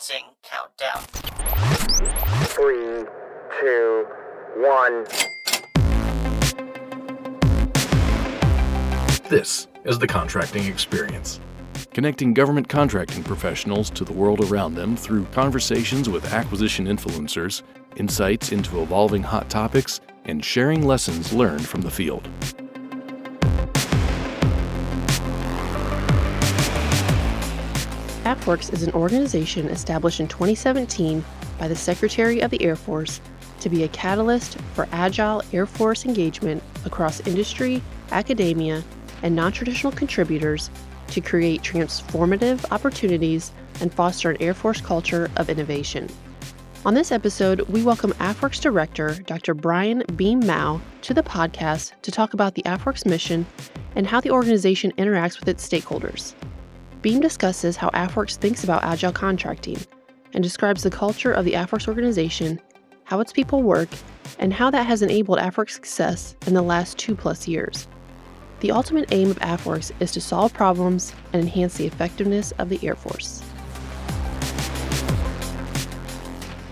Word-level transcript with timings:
Commencing 0.00 0.30
countdown. 0.42 1.02
Three, 2.46 3.04
two, 3.60 4.06
one. 4.56 5.04
This 9.28 9.68
is 9.84 9.98
the 9.98 10.06
contracting 10.06 10.64
experience. 10.64 11.40
Connecting 11.92 12.32
government 12.32 12.68
contracting 12.68 13.22
professionals 13.22 13.90
to 13.90 14.04
the 14.04 14.12
world 14.12 14.40
around 14.50 14.74
them 14.74 14.96
through 14.96 15.26
conversations 15.26 16.08
with 16.08 16.32
acquisition 16.32 16.86
influencers, 16.86 17.62
insights 17.96 18.52
into 18.52 18.80
evolving 18.80 19.22
hot 19.22 19.50
topics, 19.50 20.00
and 20.24 20.42
sharing 20.42 20.86
lessons 20.86 21.32
learned 21.32 21.66
from 21.66 21.82
the 21.82 21.90
field. 21.90 22.26
AFWERX 28.30 28.72
is 28.72 28.84
an 28.84 28.92
organization 28.92 29.66
established 29.70 30.20
in 30.20 30.28
2017 30.28 31.24
by 31.58 31.66
the 31.66 31.74
Secretary 31.74 32.38
of 32.38 32.52
the 32.52 32.62
Air 32.62 32.76
Force 32.76 33.20
to 33.58 33.68
be 33.68 33.82
a 33.82 33.88
catalyst 33.88 34.56
for 34.72 34.86
agile 34.92 35.42
Air 35.52 35.66
Force 35.66 36.04
engagement 36.04 36.62
across 36.84 37.18
industry, 37.26 37.82
academia, 38.12 38.84
and 39.24 39.34
non 39.34 39.50
traditional 39.50 39.92
contributors 39.92 40.70
to 41.08 41.20
create 41.20 41.62
transformative 41.62 42.64
opportunities 42.70 43.50
and 43.80 43.92
foster 43.92 44.30
an 44.30 44.36
Air 44.40 44.54
Force 44.54 44.80
culture 44.80 45.28
of 45.36 45.50
innovation. 45.50 46.08
On 46.86 46.94
this 46.94 47.10
episode, 47.10 47.62
we 47.62 47.82
welcome 47.82 48.12
AFWERX 48.20 48.60
Director 48.60 49.18
Dr. 49.26 49.54
Brian 49.54 50.04
Beam 50.14 50.38
Maue 50.46 50.80
to 51.02 51.12
the 51.12 51.24
podcast 51.24 52.00
to 52.02 52.12
talk 52.12 52.32
about 52.32 52.54
the 52.54 52.62
AFWERX 52.62 53.06
mission 53.06 53.44
and 53.96 54.06
how 54.06 54.20
the 54.20 54.30
organization 54.30 54.92
interacts 54.92 55.40
with 55.40 55.48
its 55.48 55.68
stakeholders. 55.68 56.34
Beam 57.02 57.20
discusses 57.20 57.78
how 57.78 57.88
AFWERX 57.90 58.36
thinks 58.36 58.62
about 58.62 58.84
agile 58.84 59.10
contracting 59.10 59.78
and 60.34 60.44
describes 60.44 60.82
the 60.82 60.90
culture 60.90 61.32
of 61.32 61.46
the 61.46 61.54
AFWERX 61.54 61.88
organization, 61.88 62.60
how 63.04 63.20
its 63.20 63.32
people 63.32 63.62
work, 63.62 63.88
and 64.38 64.52
how 64.52 64.70
that 64.70 64.84
has 64.84 65.00
enabled 65.00 65.38
AFWERX 65.38 65.70
success 65.70 66.36
in 66.46 66.52
the 66.52 66.60
last 66.60 66.98
two 66.98 67.16
plus 67.16 67.48
years. 67.48 67.88
The 68.60 68.70
ultimate 68.70 69.10
aim 69.12 69.30
of 69.30 69.38
AFWERX 69.38 69.92
is 70.00 70.12
to 70.12 70.20
solve 70.20 70.52
problems 70.52 71.14
and 71.32 71.40
enhance 71.40 71.78
the 71.78 71.86
effectiveness 71.86 72.52
of 72.58 72.68
the 72.68 72.78
Air 72.86 72.96
Force. 72.96 73.42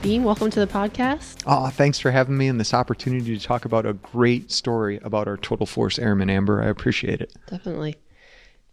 Beam, 0.02 0.24
welcome 0.24 0.50
to 0.50 0.60
the 0.60 0.66
podcast. 0.66 1.42
Oh, 1.46 1.68
thanks 1.70 1.98
for 1.98 2.10
having 2.10 2.36
me 2.36 2.48
and 2.48 2.60
this 2.60 2.74
opportunity 2.74 3.36
to 3.36 3.42
talk 3.42 3.64
about 3.64 3.86
a 3.86 3.94
great 3.94 4.52
story 4.52 5.00
about 5.02 5.26
our 5.26 5.38
Total 5.38 5.64
Force 5.66 5.98
Airman, 5.98 6.28
Amber. 6.28 6.62
I 6.62 6.66
appreciate 6.66 7.22
it. 7.22 7.32
Definitely. 7.48 7.96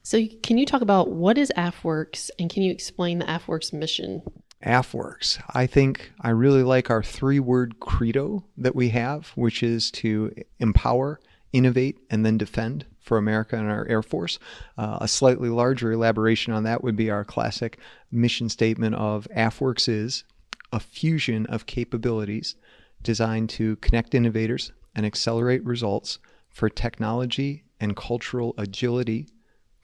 So, 0.06 0.24
can 0.44 0.60
you 0.60 0.68
talk 0.68 0.84
about 0.84 1.10
what 1.10 1.36
is 1.36 1.52
AFWERX 1.58 2.30
and 2.38 2.48
can 2.48 2.62
you 2.62 2.72
explain 2.72 3.18
the 3.18 3.26
AFWERX 3.26 3.74
mission? 3.74 4.22
AFWERX. 4.64 5.42
I 5.56 5.66
think 5.66 6.12
I 6.22 6.30
really 6.30 6.62
like 6.62 6.92
our 6.92 7.02
three 7.02 7.40
word 7.40 7.80
credo 7.80 8.46
that 8.56 8.76
we 8.76 8.90
have, 8.90 9.30
which 9.30 9.64
is 9.64 9.90
to 9.92 10.32
empower, 10.60 11.20
innovate, 11.54 11.98
and 12.12 12.24
then 12.24 12.38
defend 12.38 12.86
for 13.00 13.18
America 13.18 13.58
and 13.58 13.68
our 13.68 13.88
Air 13.88 14.04
Force. 14.04 14.38
Uh, 14.78 15.00
a 15.02 15.08
slightly 15.08 15.50
larger 15.50 15.92
elaboration 15.92 16.54
on 16.54 16.66
that 16.66 16.84
would 16.84 16.96
be 16.96 17.10
our 17.10 17.26
classic 17.26 17.80
mission 18.12 18.48
statement 18.48 18.94
of 18.94 19.28
AFWERX 19.36 19.90
is 19.90 20.24
a 20.72 20.80
fusion 20.80 21.48
of 21.48 21.66
capabilities 21.66 22.54
designed 23.02 23.50
to 23.50 23.78
connect 23.78 24.14
innovators 24.14 24.72
and 24.94 25.04
accelerate 25.04 25.66
results 25.66 26.20
for 26.52 26.70
technology 26.70 27.64
and 27.80 27.96
cultural 27.96 28.54
agility 28.60 29.28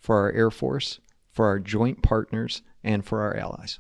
for 0.02 0.18
our 0.18 0.32
Air 0.34 0.52
Force, 0.52 1.00
for 1.32 1.46
our 1.46 1.60
joint 1.60 2.02
partners, 2.02 2.62
and 2.84 3.06
for 3.06 3.22
our 3.22 3.38
allies. 3.38 3.80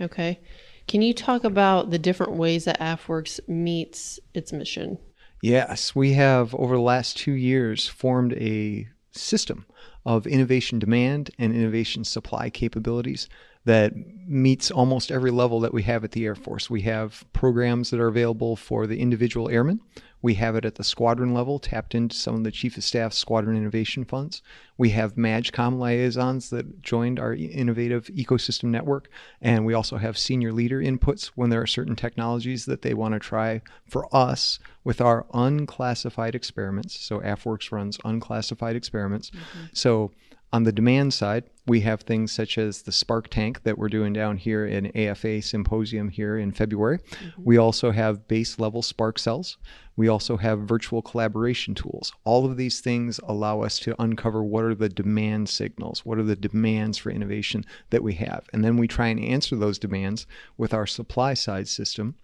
Okay. 0.00 0.40
Can 0.86 1.02
you 1.02 1.14
talk 1.14 1.44
about 1.44 1.90
the 1.90 1.98
different 1.98 2.32
ways 2.32 2.64
that 2.64 2.80
AFWERX 2.80 3.48
meets 3.48 4.20
its 4.34 4.52
mission? 4.52 4.98
Yes, 5.42 5.94
we 5.94 6.12
have 6.12 6.54
over 6.54 6.76
the 6.76 6.82
last 6.82 7.16
two 7.16 7.32
years 7.32 7.88
formed 7.88 8.34
a 8.34 8.88
system 9.10 9.66
of 10.04 10.26
innovation 10.26 10.78
demand 10.78 11.30
and 11.38 11.54
innovation 11.54 12.04
supply 12.04 12.50
capabilities 12.50 13.28
that 13.64 13.92
meets 14.26 14.70
almost 14.70 15.12
every 15.12 15.30
level 15.30 15.60
that 15.60 15.72
we 15.74 15.82
have 15.84 16.02
at 16.02 16.12
the 16.12 16.24
Air 16.24 16.34
Force. 16.34 16.68
We 16.68 16.82
have 16.82 17.24
programs 17.32 17.90
that 17.90 18.00
are 18.00 18.08
available 18.08 18.56
for 18.56 18.86
the 18.86 18.98
individual 19.00 19.48
airmen. 19.48 19.80
We 20.22 20.34
have 20.34 20.54
it 20.54 20.64
at 20.64 20.76
the 20.76 20.84
squadron 20.84 21.34
level, 21.34 21.58
tapped 21.58 21.94
into 21.94 22.14
some 22.14 22.36
of 22.36 22.44
the 22.44 22.52
Chief 22.52 22.76
of 22.76 22.84
Staff 22.84 23.12
Squadron 23.12 23.56
Innovation 23.56 24.04
Funds. 24.04 24.40
We 24.78 24.90
have 24.90 25.16
MAJCOM 25.16 25.78
liaisons 25.78 26.50
that 26.50 26.80
joined 26.80 27.18
our 27.18 27.34
innovative 27.34 28.06
ecosystem 28.06 28.70
network. 28.70 29.10
And 29.40 29.66
we 29.66 29.74
also 29.74 29.96
have 29.96 30.16
senior 30.16 30.52
leader 30.52 30.80
inputs 30.80 31.32
when 31.34 31.50
there 31.50 31.60
are 31.60 31.66
certain 31.66 31.96
technologies 31.96 32.66
that 32.66 32.82
they 32.82 32.94
want 32.94 33.14
to 33.14 33.18
try 33.18 33.62
for 33.84 34.08
us 34.14 34.60
with 34.84 35.00
our 35.00 35.26
unclassified 35.34 36.34
experiments. 36.34 36.98
So 36.98 37.20
AFWERX 37.20 37.72
runs 37.72 37.98
unclassified 38.04 38.76
experiments. 38.76 39.30
Mm-hmm. 39.30 39.66
So 39.72 40.12
on 40.52 40.64
the 40.64 40.72
demand 40.72 41.14
side, 41.14 41.44
we 41.66 41.80
have 41.80 42.02
things 42.02 42.30
such 42.32 42.58
as 42.58 42.82
the 42.82 42.92
Spark 42.92 43.28
Tank 43.28 43.62
that 43.62 43.78
we're 43.78 43.88
doing 43.88 44.12
down 44.12 44.36
here 44.36 44.66
in 44.66 44.94
AFA 44.96 45.40
Symposium 45.40 46.08
here 46.10 46.36
in 46.36 46.52
February. 46.52 46.98
Mm-hmm. 46.98 47.42
We 47.42 47.56
also 47.56 47.90
have 47.92 48.28
base 48.28 48.58
level 48.58 48.82
Spark 48.82 49.18
cells. 49.18 49.56
We 49.96 50.08
also 50.08 50.36
have 50.36 50.60
virtual 50.60 51.00
collaboration 51.00 51.74
tools. 51.74 52.12
All 52.24 52.44
of 52.44 52.56
these 52.56 52.80
things 52.80 53.20
allow 53.26 53.62
us 53.62 53.78
to 53.80 54.00
uncover 54.02 54.42
what 54.42 54.64
are 54.64 54.74
the 54.74 54.88
demand 54.88 55.48
signals, 55.48 56.04
what 56.04 56.18
are 56.18 56.24
the 56.24 56.36
demands 56.36 56.98
for 56.98 57.10
innovation 57.10 57.64
that 57.90 58.02
we 58.02 58.14
have. 58.14 58.48
And 58.52 58.64
then 58.64 58.76
we 58.76 58.88
try 58.88 59.08
and 59.08 59.20
answer 59.20 59.56
those 59.56 59.78
demands 59.78 60.26
with 60.56 60.74
our 60.74 60.86
supply 60.86 61.34
side 61.34 61.68
system, 61.68 62.16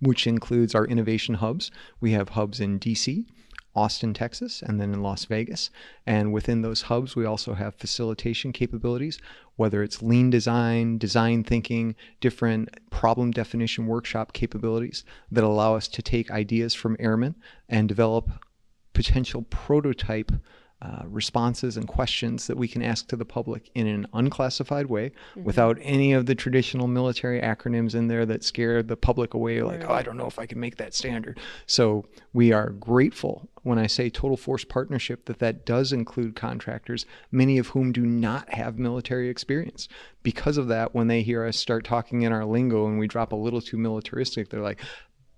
which 0.00 0.26
includes 0.26 0.74
our 0.74 0.86
innovation 0.86 1.36
hubs. 1.36 1.70
We 2.00 2.12
have 2.12 2.30
hubs 2.30 2.60
in 2.60 2.80
DC, 2.80 3.26
Austin, 3.74 4.12
Texas, 4.12 4.62
and 4.62 4.80
then 4.80 4.92
in 4.92 5.02
Las 5.02 5.24
Vegas. 5.24 5.70
And 6.06 6.32
within 6.32 6.62
those 6.62 6.82
hubs, 6.82 7.16
we 7.16 7.24
also 7.24 7.54
have 7.54 7.74
facilitation 7.74 8.52
capabilities, 8.52 9.18
whether 9.56 9.82
it's 9.82 10.02
lean 10.02 10.30
design, 10.30 10.98
design 10.98 11.42
thinking, 11.44 11.94
different 12.20 12.68
problem 12.90 13.30
definition 13.30 13.86
workshop 13.86 14.32
capabilities 14.32 15.04
that 15.30 15.44
allow 15.44 15.74
us 15.74 15.88
to 15.88 16.02
take 16.02 16.30
ideas 16.30 16.74
from 16.74 16.96
airmen 17.00 17.34
and 17.68 17.88
develop 17.88 18.28
potential 18.92 19.42
prototype 19.42 20.32
uh, 20.82 21.02
responses 21.06 21.76
and 21.76 21.86
questions 21.86 22.48
that 22.48 22.56
we 22.56 22.66
can 22.66 22.82
ask 22.82 23.06
to 23.06 23.14
the 23.14 23.24
public 23.24 23.70
in 23.76 23.86
an 23.86 24.04
unclassified 24.14 24.86
way 24.86 25.10
mm-hmm. 25.10 25.44
without 25.44 25.78
any 25.80 26.12
of 26.12 26.26
the 26.26 26.34
traditional 26.34 26.88
military 26.88 27.40
acronyms 27.40 27.94
in 27.94 28.08
there 28.08 28.26
that 28.26 28.42
scare 28.42 28.82
the 28.82 28.96
public 28.96 29.32
away 29.32 29.62
like 29.62 29.82
right. 29.82 29.90
oh 29.90 29.94
i 29.94 30.02
don't 30.02 30.16
know 30.16 30.26
if 30.26 30.40
i 30.40 30.46
can 30.46 30.58
make 30.58 30.78
that 30.78 30.92
standard 30.92 31.38
so 31.66 32.04
we 32.32 32.50
are 32.52 32.70
grateful 32.70 33.48
when 33.62 33.78
i 33.78 33.86
say 33.86 34.10
total 34.10 34.36
force 34.36 34.64
partnership 34.64 35.26
that 35.26 35.38
that 35.38 35.64
does 35.64 35.92
include 35.92 36.34
contractors 36.34 37.06
many 37.30 37.58
of 37.58 37.68
whom 37.68 37.92
do 37.92 38.04
not 38.04 38.52
have 38.52 38.76
military 38.76 39.28
experience 39.28 39.86
because 40.24 40.56
of 40.56 40.66
that 40.66 40.92
when 40.92 41.06
they 41.06 41.22
hear 41.22 41.46
us 41.46 41.56
start 41.56 41.84
talking 41.84 42.22
in 42.22 42.32
our 42.32 42.44
lingo 42.44 42.88
and 42.88 42.98
we 42.98 43.06
drop 43.06 43.30
a 43.30 43.36
little 43.36 43.60
too 43.60 43.76
militaristic 43.76 44.48
they're 44.48 44.60
like 44.60 44.80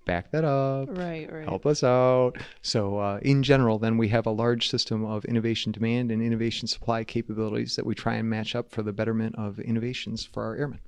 back 0.04 0.30
that 0.32 0.44
up, 0.44 0.88
right, 0.96 1.30
right. 1.32 1.48
help 1.48 1.66
us 1.66 1.82
out. 1.82 2.32
So, 2.62 2.98
uh, 2.98 3.20
in 3.22 3.42
general, 3.42 3.78
then 3.78 3.96
we 3.98 4.08
have 4.08 4.26
a 4.26 4.30
large 4.30 4.68
system 4.68 5.04
of 5.04 5.24
innovation 5.24 5.72
demand 5.72 6.10
and 6.10 6.22
innovation 6.22 6.68
supply 6.68 7.04
capabilities 7.04 7.76
that 7.76 7.86
we 7.86 7.94
try 7.94 8.14
and 8.14 8.28
match 8.28 8.54
up 8.54 8.70
for 8.70 8.82
the 8.82 8.92
betterment 8.92 9.36
of 9.36 9.58
innovations 9.60 10.24
for 10.24 10.44
our 10.44 10.56
airmen. 10.56 10.80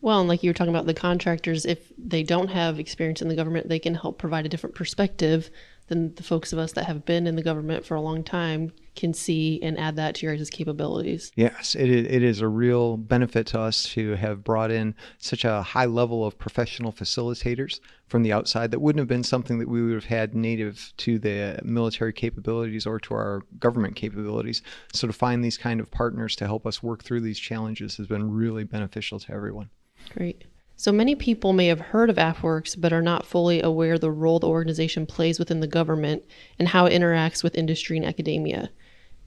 Well, 0.00 0.18
and 0.18 0.28
like 0.28 0.42
you 0.42 0.50
were 0.50 0.54
talking 0.54 0.74
about 0.74 0.86
the 0.86 0.94
contractors, 0.94 1.64
if 1.64 1.92
they 1.96 2.24
don't 2.24 2.48
have 2.48 2.80
experience 2.80 3.22
in 3.22 3.28
the 3.28 3.36
government, 3.36 3.68
they 3.68 3.78
can 3.78 3.94
help 3.94 4.18
provide 4.18 4.44
a 4.44 4.48
different 4.48 4.74
perspective 4.74 5.48
than 5.88 6.14
the 6.14 6.22
folks 6.22 6.52
of 6.52 6.58
us 6.58 6.72
that 6.72 6.84
have 6.84 7.04
been 7.04 7.26
in 7.26 7.36
the 7.36 7.42
government 7.42 7.84
for 7.84 7.94
a 7.94 8.00
long 8.00 8.22
time 8.24 8.72
can 8.94 9.14
see 9.14 9.58
and 9.62 9.78
add 9.78 9.96
that 9.96 10.14
to 10.14 10.26
your 10.26 10.36
guys' 10.36 10.50
capabilities. 10.50 11.32
Yes, 11.34 11.74
it 11.74 11.88
is, 11.88 12.06
it 12.06 12.22
is 12.22 12.40
a 12.40 12.48
real 12.48 12.96
benefit 12.96 13.46
to 13.48 13.60
us 13.60 13.84
to 13.90 14.14
have 14.16 14.44
brought 14.44 14.70
in 14.70 14.94
such 15.18 15.44
a 15.44 15.62
high 15.62 15.86
level 15.86 16.26
of 16.26 16.38
professional 16.38 16.92
facilitators 16.92 17.80
from 18.06 18.22
the 18.22 18.32
outside 18.32 18.70
that 18.70 18.80
wouldn't 18.80 19.00
have 19.00 19.08
been 19.08 19.24
something 19.24 19.58
that 19.58 19.68
we 19.68 19.82
would 19.82 19.94
have 19.94 20.04
had 20.04 20.34
native 20.34 20.92
to 20.98 21.18
the 21.18 21.58
military 21.64 22.12
capabilities 22.12 22.86
or 22.86 23.00
to 23.00 23.14
our 23.14 23.42
government 23.58 23.96
capabilities. 23.96 24.62
So 24.92 25.06
to 25.06 25.12
find 25.12 25.42
these 25.42 25.58
kind 25.58 25.80
of 25.80 25.90
partners 25.90 26.36
to 26.36 26.46
help 26.46 26.66
us 26.66 26.82
work 26.82 27.02
through 27.02 27.20
these 27.20 27.38
challenges 27.38 27.96
has 27.96 28.06
been 28.06 28.30
really 28.30 28.64
beneficial 28.64 29.18
to 29.20 29.32
everyone. 29.32 29.70
Great. 30.10 30.44
So 30.82 30.90
many 30.90 31.14
people 31.14 31.52
may 31.52 31.68
have 31.68 31.78
heard 31.78 32.10
of 32.10 32.16
AFWERX 32.16 32.80
but 32.80 32.92
are 32.92 33.00
not 33.00 33.24
fully 33.24 33.62
aware 33.62 33.98
the 33.98 34.10
role 34.10 34.40
the 34.40 34.48
organization 34.48 35.06
plays 35.06 35.38
within 35.38 35.60
the 35.60 35.68
government 35.68 36.24
and 36.58 36.66
how 36.66 36.86
it 36.86 36.92
interacts 36.92 37.44
with 37.44 37.54
industry 37.54 37.96
and 37.96 38.04
academia. 38.04 38.68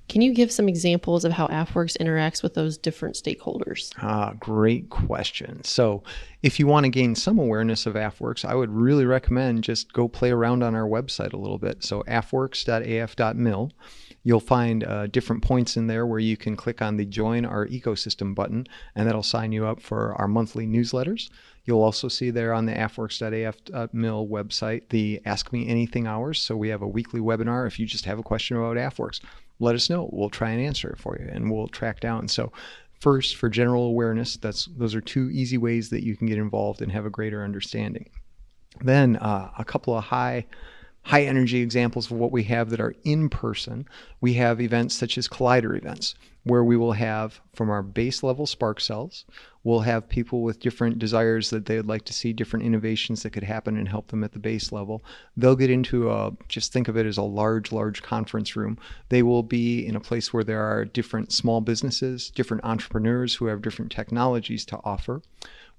Can 0.10 0.22
you 0.22 0.34
give 0.34 0.52
some 0.52 0.68
examples 0.68 1.24
of 1.24 1.32
how 1.32 1.48
AFWERX 1.48 1.96
interacts 1.96 2.44
with 2.44 2.56
those 2.56 2.78
different 2.78 3.16
stakeholders? 3.16 3.94
Ah, 4.02 4.34
great 4.38 4.90
question. 4.90 5.64
So, 5.64 6.04
if 6.44 6.60
you 6.60 6.68
want 6.68 6.84
to 6.84 6.90
gain 6.90 7.16
some 7.16 7.40
awareness 7.40 7.86
of 7.86 7.94
AFWERX, 7.94 8.44
I 8.44 8.54
would 8.54 8.70
really 8.70 9.06
recommend 9.06 9.64
just 9.64 9.94
go 9.94 10.10
play 10.10 10.32
around 10.32 10.62
on 10.62 10.76
our 10.76 10.86
website 10.86 11.32
a 11.32 11.38
little 11.38 11.58
bit. 11.58 11.86
So, 11.86 12.04
afwerx.af.mil 12.04 13.72
You'll 14.26 14.40
find 14.40 14.84
uh, 14.84 15.06
different 15.06 15.44
points 15.44 15.78
in 15.78 15.86
there 15.86 16.08
where 16.08 16.20
you 16.20 16.36
can 16.36 16.56
click 16.56 16.82
on 16.82 16.98
the 16.98 17.06
Join 17.06 17.46
Our 17.46 17.68
Ecosystem 17.68 18.34
button, 18.34 18.66
and 18.96 19.08
that'll 19.08 19.22
sign 19.22 19.52
you 19.52 19.68
up 19.68 19.80
for 19.80 20.16
our 20.16 20.28
monthly 20.28 20.66
newsletters. 20.66 21.30
You'll 21.64 21.84
also 21.84 22.08
see 22.08 22.32
there 22.32 22.52
on 22.52 22.66
the 22.66 22.74
AFWERX.AF.mil 22.74 24.28
website 24.28 24.90
the 24.90 25.22
Ask 25.26 25.54
Me 25.54 25.68
Anything 25.68 26.08
hours. 26.08 26.42
So 26.42 26.58
we 26.58 26.70
have 26.70 26.82
a 26.82 26.88
weekly 26.88 27.20
webinar. 27.20 27.68
If 27.68 27.80
you 27.80 27.86
just 27.86 28.06
have 28.06 28.18
a 28.18 28.24
question 28.24 28.58
about 28.58 28.78
AFWERX, 28.78 29.22
let 29.60 29.76
us 29.76 29.92
know. 29.92 30.10
We'll 30.12 30.32
try 30.32 30.50
and 30.50 30.62
answer 30.62 30.90
it 30.90 30.98
for 30.98 31.16
you, 31.20 31.30
and 31.32 31.52
we'll 31.52 31.68
track 31.68 32.00
down. 32.00 32.28
So 32.28 32.52
first, 33.00 33.36
for 33.36 33.48
general 33.48 33.84
awareness, 33.84 34.38
that's 34.38 34.66
those 34.66 34.96
are 34.96 35.02
two 35.02 35.30
easy 35.30 35.60
ways 35.60 35.92
that 35.92 36.04
you 36.04 36.18
can 36.18 36.26
get 36.26 36.40
involved 36.40 36.82
and 36.82 36.92
have 36.92 37.06
a 37.06 37.12
greater 37.12 37.44
understanding. 37.44 38.10
Then 38.82 39.18
uh, 39.18 39.52
a 39.56 39.64
couple 39.64 39.96
of 39.96 40.06
high 40.06 40.48
high 41.06 41.24
energy 41.24 41.62
examples 41.62 42.10
of 42.10 42.18
what 42.18 42.32
we 42.32 42.44
have 42.44 42.72
that 42.72 42.82
are 42.82 42.96
in 43.04 43.30
person. 43.30 43.88
We 44.22 44.34
have 44.34 44.60
events 44.60 44.96
such 44.96 45.20
as 45.20 45.28
collider 45.28 45.78
events, 45.78 46.16
where 46.46 46.64
we 46.64 46.76
will 46.76 46.94
have 46.94 47.40
from 47.54 47.70
our 47.70 47.84
base 47.84 48.24
level 48.24 48.48
spark 48.48 48.82
cells, 48.82 49.24
we'll 49.64 49.82
have 49.82 50.10
people 50.10 50.42
with 50.42 50.60
different 50.60 50.98
desires 50.98 51.52
that 51.52 51.68
they 51.68 51.76
would 51.76 51.88
like 51.88 52.06
to 52.06 52.14
see 52.14 52.34
different 52.34 52.66
innovations 52.66 53.22
that 53.22 53.32
could 53.32 53.44
happen 53.44 53.78
and 53.78 53.88
help 53.88 54.08
them 54.08 54.24
at 54.24 54.32
the 54.32 54.40
base 54.40 54.72
level. 54.72 55.04
They'll 55.38 55.56
get 55.56 55.70
into 55.70 56.10
a, 56.10 56.32
just 56.48 56.74
think 56.74 56.88
of 56.88 56.98
it 56.98 57.06
as 57.06 57.18
a 57.18 57.24
large, 57.24 57.72
large 57.72 58.02
conference 58.02 58.56
room. 58.56 58.78
They 59.10 59.22
will 59.22 59.44
be 59.44 59.86
in 59.86 59.96
a 59.96 60.00
place 60.00 60.34
where 60.34 60.44
there 60.44 60.64
are 60.64 60.86
different 60.86 61.32
small 61.32 61.62
businesses, 61.62 62.32
different 62.32 62.64
entrepreneurs 62.64 63.36
who 63.36 63.46
have 63.46 63.62
different 63.62 63.92
technologies 63.92 64.66
to 64.66 64.80
offer. 64.84 65.22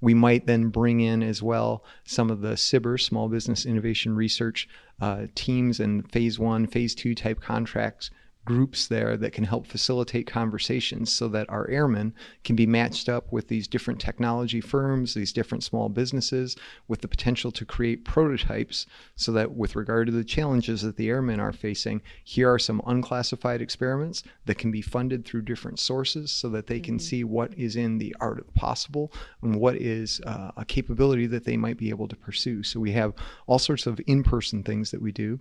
We 0.00 0.14
might 0.14 0.46
then 0.46 0.68
bring 0.68 1.00
in 1.00 1.22
as 1.22 1.42
well 1.42 1.84
some 2.04 2.30
of 2.30 2.40
the 2.40 2.52
SBIR, 2.52 3.00
Small 3.00 3.28
Business 3.28 3.64
Innovation 3.64 4.14
Research 4.14 4.68
uh, 5.00 5.26
teams 5.34 5.80
and 5.80 6.10
phase 6.12 6.38
one, 6.38 6.66
phase 6.66 6.94
two 6.94 7.14
type 7.14 7.40
contracts 7.40 8.10
groups 8.46 8.86
there 8.86 9.18
that 9.18 9.34
can 9.34 9.44
help 9.44 9.66
facilitate 9.66 10.26
conversations 10.26 11.12
so 11.12 11.28
that 11.28 11.50
our 11.50 11.68
airmen 11.68 12.14
can 12.44 12.56
be 12.56 12.64
matched 12.64 13.10
up 13.10 13.30
with 13.30 13.48
these 13.48 13.68
different 13.68 14.00
technology 14.00 14.62
firms, 14.62 15.12
these 15.12 15.32
different 15.32 15.62
small 15.62 15.90
businesses, 15.90 16.56
with 16.88 17.02
the 17.02 17.08
potential 17.08 17.52
to 17.52 17.66
create 17.66 18.06
prototypes 18.06 18.86
so 19.16 19.32
that, 19.32 19.54
with 19.54 19.76
regard 19.76 20.06
to 20.06 20.12
the 20.12 20.24
challenges 20.24 20.80
that 20.80 20.96
the 20.96 21.10
airmen 21.10 21.40
are 21.40 21.52
facing, 21.52 22.00
here 22.24 22.50
are 22.50 22.58
some 22.58 22.80
unclassified 22.86 23.60
experiments 23.60 24.22
that 24.46 24.56
can 24.56 24.70
be 24.70 24.80
funded 24.80 25.26
through 25.26 25.42
different 25.42 25.78
sources 25.78 26.30
so 26.30 26.48
that 26.48 26.68
they 26.68 26.80
can 26.80 26.94
mm-hmm. 26.94 27.06
see 27.06 27.24
what 27.24 27.52
is 27.58 27.76
in 27.76 27.98
the 27.98 28.14
art 28.20 28.38
of 28.38 28.46
the 28.46 28.52
possible 28.52 29.12
and 29.42 29.56
what 29.56 29.76
is 29.76 30.20
uh, 30.24 30.52
a 30.56 30.64
capability 30.64 31.26
that 31.26 31.44
they 31.44 31.56
might 31.56 31.76
be 31.76 31.90
able 31.90 32.08
to 32.08 32.16
pursue. 32.16 32.62
So 32.62 32.80
we 32.80 32.92
have 32.92 33.12
all 33.46 33.58
sorts 33.58 33.86
of 33.86 34.00
in 34.06 34.22
person 34.22 34.62
things 34.62 34.92
that 34.92 35.02
we 35.02 35.12
do. 35.12 35.40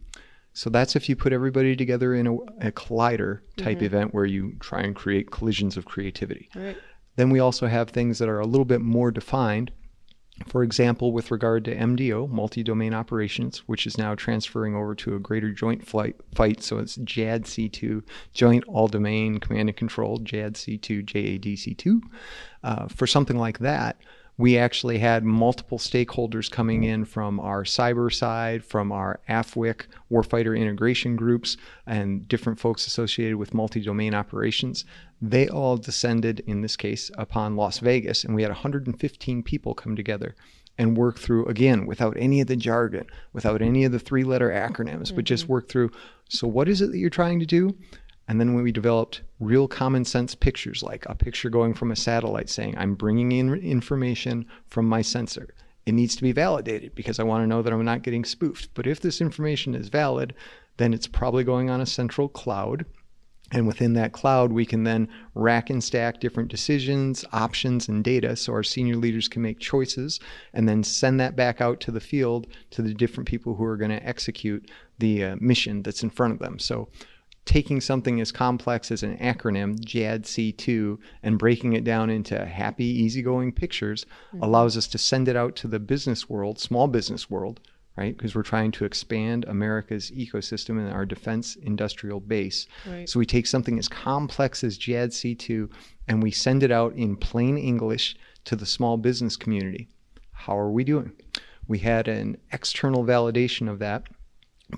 So 0.55 0.69
that's 0.69 0.95
if 0.95 1.09
you 1.09 1.17
put 1.17 1.33
everybody 1.33 1.75
together 1.75 2.15
in 2.15 2.27
a, 2.27 2.35
a 2.67 2.71
collider 2.71 3.41
type 3.57 3.77
mm-hmm. 3.77 3.85
event 3.85 4.13
where 4.13 4.25
you 4.25 4.55
try 4.61 4.79
and 4.79 4.95
create 4.95 5.29
collisions 5.29 5.75
of 5.75 5.83
creativity. 5.83 6.49
Right. 6.55 6.77
Then 7.17 7.29
we 7.29 7.39
also 7.39 7.67
have 7.67 7.89
things 7.89 8.19
that 8.19 8.29
are 8.29 8.39
a 8.39 8.47
little 8.47 8.65
bit 8.65 8.79
more 8.79 9.11
defined. 9.11 9.71
For 10.47 10.63
example, 10.63 11.11
with 11.11 11.29
regard 11.29 11.65
to 11.65 11.75
MDO, 11.75 12.29
multi 12.29 12.63
domain 12.63 12.93
operations, 12.93 13.59
which 13.67 13.85
is 13.85 13.97
now 13.97 14.15
transferring 14.15 14.75
over 14.75 14.95
to 14.95 15.15
a 15.15 15.19
greater 15.19 15.51
joint 15.51 15.85
flight 15.85 16.15
fight. 16.33 16.63
So 16.63 16.77
it's 16.77 16.97
JADC2, 16.97 18.03
Joint 18.33 18.63
All 18.67 18.87
Domain 18.87 19.39
Command 19.39 19.69
and 19.69 19.77
Control, 19.77 20.19
JADC2, 20.19 21.05
JADC2. 21.05 22.01
Uh, 22.63 22.87
for 22.87 23.07
something 23.07 23.37
like 23.37 23.59
that, 23.59 23.97
we 24.37 24.57
actually 24.57 24.97
had 24.97 25.23
multiple 25.23 25.77
stakeholders 25.77 26.51
coming 26.51 26.83
in 26.83 27.05
from 27.05 27.39
our 27.39 27.63
cyber 27.63 28.13
side, 28.13 28.63
from 28.63 28.91
our 28.91 29.19
AFWIC 29.29 29.85
warfighter 30.11 30.57
integration 30.57 31.15
groups, 31.15 31.55
and 31.85 32.27
different 32.27 32.59
folks 32.59 32.85
associated 32.85 33.37
with 33.37 33.53
multi 33.53 33.81
domain 33.81 34.13
operations. 34.13 34.83
They 35.21 35.47
all 35.47 35.77
descended, 35.77 36.41
in 36.45 36.61
this 36.61 36.75
case, 36.75 37.09
upon 37.17 37.55
Las 37.55 37.79
Vegas, 37.79 38.23
and 38.23 38.35
we 38.35 38.41
had 38.41 38.51
115 38.51 39.43
people 39.43 39.73
come 39.73 39.95
together 39.95 40.35
and 40.77 40.97
work 40.97 41.17
through, 41.17 41.45
again, 41.45 41.85
without 41.85 42.17
any 42.19 42.41
of 42.41 42.47
the 42.47 42.57
jargon, 42.57 43.07
without 43.31 43.61
any 43.61 43.85
of 43.85 43.93
the 43.93 43.99
three 43.99 44.25
letter 44.25 44.49
acronyms, 44.49 45.03
mm-hmm. 45.03 45.15
but 45.15 45.25
just 45.25 45.45
mm-hmm. 45.45 45.53
work 45.53 45.69
through 45.69 45.89
so, 46.29 46.47
what 46.47 46.67
is 46.67 46.81
it 46.81 46.91
that 46.91 46.97
you're 46.97 47.09
trying 47.09 47.39
to 47.39 47.45
do? 47.45 47.75
And 48.27 48.39
then 48.39 48.53
when 48.53 48.63
we 48.63 48.71
developed 48.71 49.21
real 49.39 49.67
common 49.67 50.03
sense 50.03 50.33
pictures, 50.33 50.81
like 50.81 51.05
a 51.07 51.15
picture 51.15 51.49
going 51.49 51.73
from 51.73 51.91
a 51.91 51.95
satellite 51.95 52.49
saying, 52.49 52.75
I'm 52.77 52.95
bringing 52.95 53.31
in 53.31 53.53
information 53.53 54.45
from 54.67 54.87
my 54.87 55.01
sensor. 55.01 55.53
It 55.85 55.93
needs 55.93 56.15
to 56.15 56.23
be 56.23 56.31
validated 56.31 56.95
because 56.95 57.19
I 57.19 57.23
want 57.23 57.43
to 57.43 57.47
know 57.47 57.61
that 57.61 57.71
I'm 57.71 57.85
not 57.85 58.01
getting 58.01 58.25
spoofed. 58.25 58.69
But 58.73 58.87
if 58.87 58.99
this 58.99 59.21
information 59.21 59.75
is 59.75 59.89
valid, 59.89 60.33
then 60.77 60.93
it's 60.93 61.07
probably 61.07 61.43
going 61.43 61.69
on 61.69 61.81
a 61.81 61.85
central 61.85 62.27
cloud. 62.27 62.85
And 63.51 63.67
within 63.67 63.93
that 63.93 64.11
cloud, 64.11 64.51
we 64.51 64.65
can 64.65 64.85
then 64.85 65.07
rack 65.35 65.69
and 65.69 65.83
stack 65.83 66.19
different 66.19 66.49
decisions, 66.49 67.23
options, 67.31 67.87
and 67.87 68.03
data 68.03 68.35
so 68.35 68.53
our 68.53 68.63
senior 68.63 68.95
leaders 68.95 69.27
can 69.27 69.43
make 69.43 69.59
choices 69.59 70.19
and 70.51 70.67
then 70.67 70.83
send 70.83 71.19
that 71.19 71.35
back 71.35 71.61
out 71.61 71.79
to 71.81 71.91
the 71.91 71.99
field 71.99 72.47
to 72.71 72.81
the 72.81 72.95
different 72.95 73.29
people 73.29 73.53
who 73.53 73.63
are 73.63 73.77
going 73.77 73.91
to 73.91 74.03
execute 74.03 74.67
the 74.97 75.23
uh, 75.23 75.35
mission 75.39 75.83
that's 75.83 76.01
in 76.01 76.09
front 76.09 76.33
of 76.33 76.39
them. 76.39 76.57
So 76.57 76.89
taking 77.45 77.79
something 77.79 78.19
as 78.19 78.31
complex 78.31 78.91
as 78.91 79.03
an 79.03 79.17
acronym, 79.17 79.79
JADC2, 79.79 80.97
and 81.23 81.37
breaking 81.39 81.73
it 81.73 81.83
down 81.83 82.09
into 82.09 82.43
happy, 82.43 82.85
easygoing 82.85 83.51
pictures 83.51 84.05
mm-hmm. 84.27 84.43
allows 84.43 84.75
us 84.75 84.87
to 84.87 84.97
send 84.97 85.27
it 85.27 85.35
out 85.35 85.55
to 85.57 85.67
the 85.67 85.79
business 85.79 86.27
world, 86.27 86.59
small 86.59 86.87
business 86.87 87.29
world, 87.29 87.59
right? 87.97 88.17
Because 88.17 88.35
we're 88.35 88.43
trying 88.43 88.71
to 88.71 88.85
expand 88.85 89.45
America's 89.45 90.11
ecosystem 90.11 90.79
and 90.79 90.91
our 90.91 91.05
defense 91.05 91.55
industrial 91.55 92.19
base. 92.19 92.67
Right. 92.85 93.07
So 93.07 93.19
we 93.19 93.25
take 93.25 93.47
something 93.47 93.77
as 93.77 93.87
complex 93.87 94.63
as 94.63 94.77
JADC2 94.79 95.69
and 96.07 96.21
we 96.21 96.31
send 96.31 96.63
it 96.63 96.71
out 96.71 96.95
in 96.95 97.15
plain 97.15 97.57
English 97.57 98.15
to 98.45 98.55
the 98.55 98.65
small 98.65 98.97
business 98.97 99.37
community. 99.37 99.87
How 100.31 100.57
are 100.57 100.71
we 100.71 100.83
doing? 100.83 101.13
We 101.67 101.79
had 101.79 102.07
an 102.07 102.37
external 102.51 103.03
validation 103.03 103.69
of 103.69 103.79
that 103.79 104.03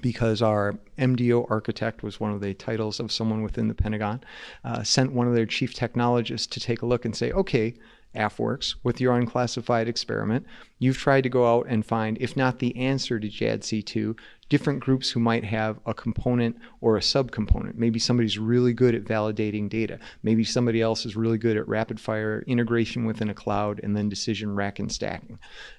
because 0.02 0.42
our 0.42 0.76
MDO 0.98 1.50
architect 1.50 2.04
was 2.04 2.20
one 2.20 2.32
of 2.32 2.42
the 2.42 2.54
titles 2.54 3.00
of 3.00 3.12
someone 3.12 3.42
within 3.42 3.68
the 3.68 3.74
Pentagon, 3.74 4.22
uh, 4.64 4.84
sent 4.84 5.14
one 5.14 5.28
of 5.28 5.34
their 5.34 5.46
chief 5.46 5.74
technologists 5.74 6.48
to 6.48 6.60
take 6.60 6.82
a 6.82 6.86
look 6.86 7.06
and 7.06 7.16
say, 7.16 7.32
okay, 7.32 7.74
AFWERX, 8.16 8.76
with 8.84 9.00
your 9.00 9.16
unclassified 9.16 9.88
experiment, 9.88 10.46
you've 10.80 10.98
tried 10.98 11.22
to 11.22 11.30
go 11.30 11.54
out 11.54 11.68
and 11.70 11.86
find, 11.86 12.18
if 12.20 12.36
not 12.36 12.60
the 12.60 12.76
answer 12.76 13.20
to 13.20 13.28
JADC2, 13.28 14.18
different 14.50 14.80
groups 14.80 15.12
who 15.12 15.20
might 15.20 15.44
have 15.44 15.80
a 15.86 15.94
component 15.94 16.58
or 16.82 16.98
a 16.98 17.02
subcomponent. 17.02 17.76
Maybe 17.76 18.00
somebody's 18.00 18.40
really 18.40 18.74
good 18.74 18.96
at 18.96 19.04
validating 19.04 19.70
data. 19.70 20.00
Maybe 20.24 20.44
somebody 20.44 20.82
else 20.82 21.06
is 21.06 21.16
really 21.16 21.38
good 21.38 21.58
at 21.58 21.68
rapid 21.68 22.00
fire 22.00 22.44
integration 22.48 23.06
within 23.06 23.30
a 23.30 23.34
cloud 23.34 23.80
and 23.84 23.96
then 23.96 24.10
decision 24.10 24.56
rack 24.56 24.80
and 24.80 24.92
stacking. 24.92 25.38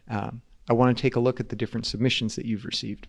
Um, 0.08 0.42
I 0.68 0.74
want 0.74 0.96
to 0.96 1.00
take 1.00 1.16
a 1.16 1.20
look 1.20 1.40
at 1.40 1.48
the 1.48 1.56
different 1.56 1.86
submissions 1.86 2.36
that 2.36 2.44
you've 2.44 2.66
received. 2.66 3.08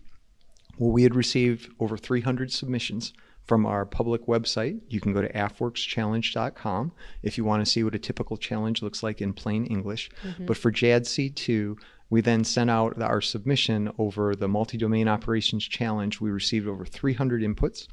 Well, 0.80 0.92
we 0.92 1.02
had 1.02 1.14
received 1.14 1.70
over 1.78 1.98
300 1.98 2.50
submissions 2.50 3.12
from 3.44 3.66
our 3.66 3.84
public 3.84 4.24
website. 4.24 4.80
You 4.88 4.98
can 4.98 5.12
go 5.12 5.20
to 5.20 5.30
afwerxchallenge.com 5.30 6.92
if 7.22 7.36
you 7.36 7.44
want 7.44 7.62
to 7.62 7.70
see 7.70 7.84
what 7.84 7.94
a 7.94 7.98
typical 7.98 8.38
challenge 8.38 8.80
looks 8.80 9.02
like 9.02 9.20
in 9.20 9.34
plain 9.34 9.66
English. 9.66 10.10
Mm-hmm. 10.24 10.46
But 10.46 10.56
for 10.56 10.72
JADC2, 10.72 11.76
we 12.08 12.22
then 12.22 12.44
sent 12.44 12.70
out 12.70 13.00
our 13.02 13.20
submission 13.20 13.92
over 13.98 14.34
the 14.34 14.48
multi 14.48 14.78
domain 14.78 15.06
operations 15.06 15.68
challenge. 15.68 16.18
We 16.18 16.30
received 16.30 16.66
over 16.66 16.86
300 16.86 17.42
inputs. 17.42 17.86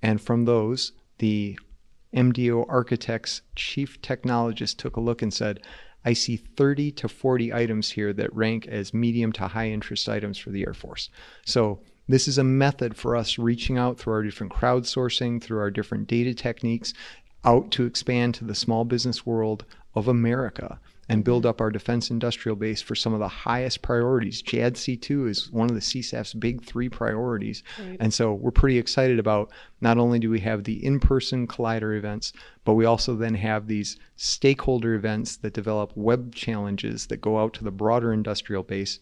And 0.00 0.20
from 0.20 0.44
those, 0.44 0.92
the 1.18 1.58
MDO 2.14 2.66
architect's 2.68 3.42
chief 3.56 4.00
technologist 4.00 4.76
took 4.76 4.96
a 4.96 5.00
look 5.00 5.22
and 5.22 5.34
said, 5.34 5.60
I 6.04 6.12
see 6.12 6.36
30 6.36 6.92
to 6.92 7.08
40 7.08 7.52
items 7.52 7.90
here 7.90 8.12
that 8.12 8.32
rank 8.32 8.68
as 8.68 8.94
medium 8.94 9.32
to 9.32 9.48
high 9.48 9.70
interest 9.70 10.08
items 10.08 10.38
for 10.38 10.50
the 10.50 10.64
Air 10.64 10.74
Force. 10.74 11.10
So 11.44 11.80
this 12.08 12.26
is 12.26 12.38
a 12.38 12.44
method 12.44 12.96
for 12.96 13.14
us 13.14 13.38
reaching 13.38 13.76
out 13.76 13.98
through 13.98 14.14
our 14.14 14.22
different 14.22 14.52
crowdsourcing, 14.52 15.42
through 15.42 15.58
our 15.58 15.70
different 15.70 16.06
data 16.06 16.34
techniques, 16.34 16.94
out 17.44 17.70
to 17.72 17.84
expand 17.84 18.34
to 18.34 18.44
the 18.44 18.54
small 18.54 18.84
business 18.84 19.26
world 19.26 19.64
of 19.94 20.08
America 20.08 20.80
and 21.08 21.24
build 21.24 21.46
up 21.46 21.60
our 21.60 21.70
defense 21.70 22.10
industrial 22.10 22.54
base 22.54 22.82
for 22.82 22.94
some 22.94 23.14
of 23.14 23.18
the 23.18 23.28
highest 23.28 23.80
priorities. 23.80 24.42
JADC2 24.42 25.28
is 25.28 25.50
one 25.50 25.70
of 25.70 25.74
the 25.74 25.80
CSAF's 25.80 26.34
big 26.34 26.62
three 26.62 26.88
priorities. 26.88 27.62
Right. 27.78 27.96
And 27.98 28.12
so 28.12 28.34
we're 28.34 28.50
pretty 28.50 28.78
excited 28.78 29.18
about 29.18 29.50
not 29.80 29.96
only 29.96 30.18
do 30.18 30.28
we 30.28 30.40
have 30.40 30.64
the 30.64 30.84
in 30.84 31.00
person 31.00 31.46
collider 31.46 31.96
events, 31.96 32.34
but 32.64 32.74
we 32.74 32.84
also 32.84 33.16
then 33.16 33.34
have 33.36 33.66
these 33.66 33.96
stakeholder 34.16 34.94
events 34.94 35.36
that 35.36 35.54
develop 35.54 35.92
web 35.94 36.34
challenges 36.34 37.06
that 37.06 37.22
go 37.22 37.38
out 37.38 37.54
to 37.54 37.64
the 37.64 37.70
broader 37.70 38.12
industrial 38.12 38.62
base 38.62 39.00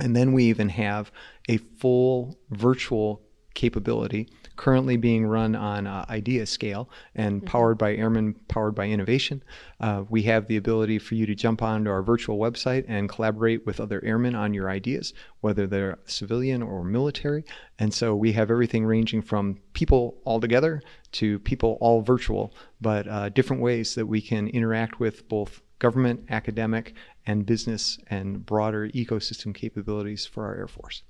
and 0.00 0.16
then 0.16 0.32
we 0.32 0.44
even 0.44 0.68
have 0.70 1.12
a 1.48 1.58
full 1.58 2.38
virtual 2.50 3.22
capability 3.54 4.28
currently 4.56 4.96
being 4.96 5.26
run 5.26 5.56
on 5.56 5.86
uh, 5.86 6.04
idea 6.08 6.44
scale 6.46 6.88
and 7.14 7.44
powered 7.46 7.78
by 7.78 7.94
airmen 7.94 8.34
powered 8.48 8.74
by 8.74 8.86
innovation. 8.86 9.42
Uh, 9.80 10.04
we 10.08 10.22
have 10.22 10.46
the 10.46 10.56
ability 10.56 10.98
for 10.98 11.14
you 11.14 11.26
to 11.26 11.34
jump 11.34 11.62
onto 11.62 11.90
our 11.90 12.02
virtual 12.02 12.38
website 12.38 12.84
and 12.86 13.08
collaborate 13.08 13.64
with 13.66 13.80
other 13.80 14.02
airmen 14.04 14.34
on 14.34 14.54
your 14.54 14.70
ideas 14.70 15.14
whether 15.40 15.66
they're 15.66 15.98
civilian 16.04 16.62
or 16.62 16.84
military. 16.84 17.44
And 17.78 17.92
so 17.92 18.14
we 18.14 18.32
have 18.32 18.50
everything 18.50 18.84
ranging 18.84 19.22
from 19.22 19.58
people 19.72 20.20
all 20.24 20.40
together 20.40 20.82
to 21.12 21.38
people 21.40 21.78
all 21.80 22.02
virtual 22.02 22.54
but 22.80 23.08
uh, 23.08 23.30
different 23.30 23.62
ways 23.62 23.94
that 23.94 24.06
we 24.06 24.20
can 24.20 24.46
interact 24.48 25.00
with 25.00 25.28
both 25.28 25.62
government 25.80 26.24
academic 26.28 26.94
and 27.26 27.46
business 27.46 27.98
and 28.08 28.44
broader 28.44 28.88
ecosystem 28.90 29.54
capabilities 29.54 30.26
for 30.26 30.44
our 30.44 30.56
air 30.56 30.68
force 30.68 31.02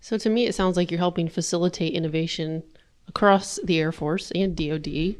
So 0.00 0.18
to 0.18 0.30
me, 0.30 0.46
it 0.46 0.54
sounds 0.54 0.76
like 0.76 0.90
you're 0.90 0.98
helping 0.98 1.28
facilitate 1.28 1.94
innovation 1.94 2.62
across 3.08 3.58
the 3.64 3.78
Air 3.78 3.92
Force 3.92 4.30
and 4.34 4.56
DoD 4.56 5.16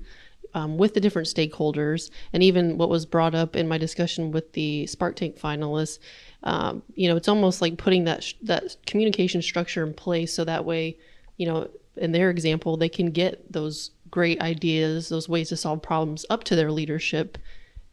um, 0.55 0.79
with 0.79 0.95
the 0.95 1.01
different 1.01 1.29
stakeholders, 1.29 2.11
and 2.33 2.43
even 2.43 2.79
what 2.79 2.89
was 2.89 3.07
brought 3.07 3.35
up 3.35 3.57
in 3.57 3.69
my 3.69 3.77
discussion 3.77 4.31
with 4.31 4.53
the 4.53 4.87
Spark 4.87 5.17
Tank 5.17 5.37
finalists. 5.37 5.99
Um, 6.45 6.83
you 6.95 7.09
know, 7.09 7.17
it's 7.17 7.29
almost 7.29 7.61
like 7.61 7.77
putting 7.77 8.05
that 8.05 8.23
sh- 8.23 8.35
that 8.43 8.77
communication 8.87 9.43
structure 9.43 9.85
in 9.85 9.95
place, 9.95 10.33
so 10.33 10.45
that 10.45 10.65
way, 10.65 10.97
you 11.37 11.47
know, 11.47 11.69
in 11.97 12.13
their 12.13 12.31
example, 12.31 12.77
they 12.77 12.89
can 12.89 13.11
get 13.11 13.53
those 13.53 13.91
great 14.11 14.41
ideas, 14.41 15.09
those 15.09 15.29
ways 15.29 15.49
to 15.49 15.57
solve 15.57 15.83
problems 15.83 16.25
up 16.31 16.45
to 16.45 16.57
their 16.57 16.71
leadership 16.71 17.37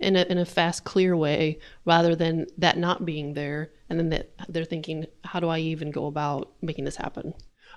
in 0.01 0.15
a, 0.15 0.23
in 0.23 0.37
a 0.37 0.45
fast, 0.45 0.83
clear 0.83 1.15
way, 1.15 1.59
rather 1.85 2.15
than 2.15 2.47
that 2.57 2.77
not 2.77 3.05
being 3.05 3.33
there, 3.33 3.71
and 3.89 3.99
then 3.99 4.09
that 4.09 4.31
they're 4.49 4.65
thinking, 4.65 5.05
how 5.23 5.39
do 5.39 5.47
I 5.47 5.59
even 5.59 5.91
go 5.91 6.07
about 6.07 6.51
making 6.61 6.85
this 6.85 6.95
happen? 6.95 7.33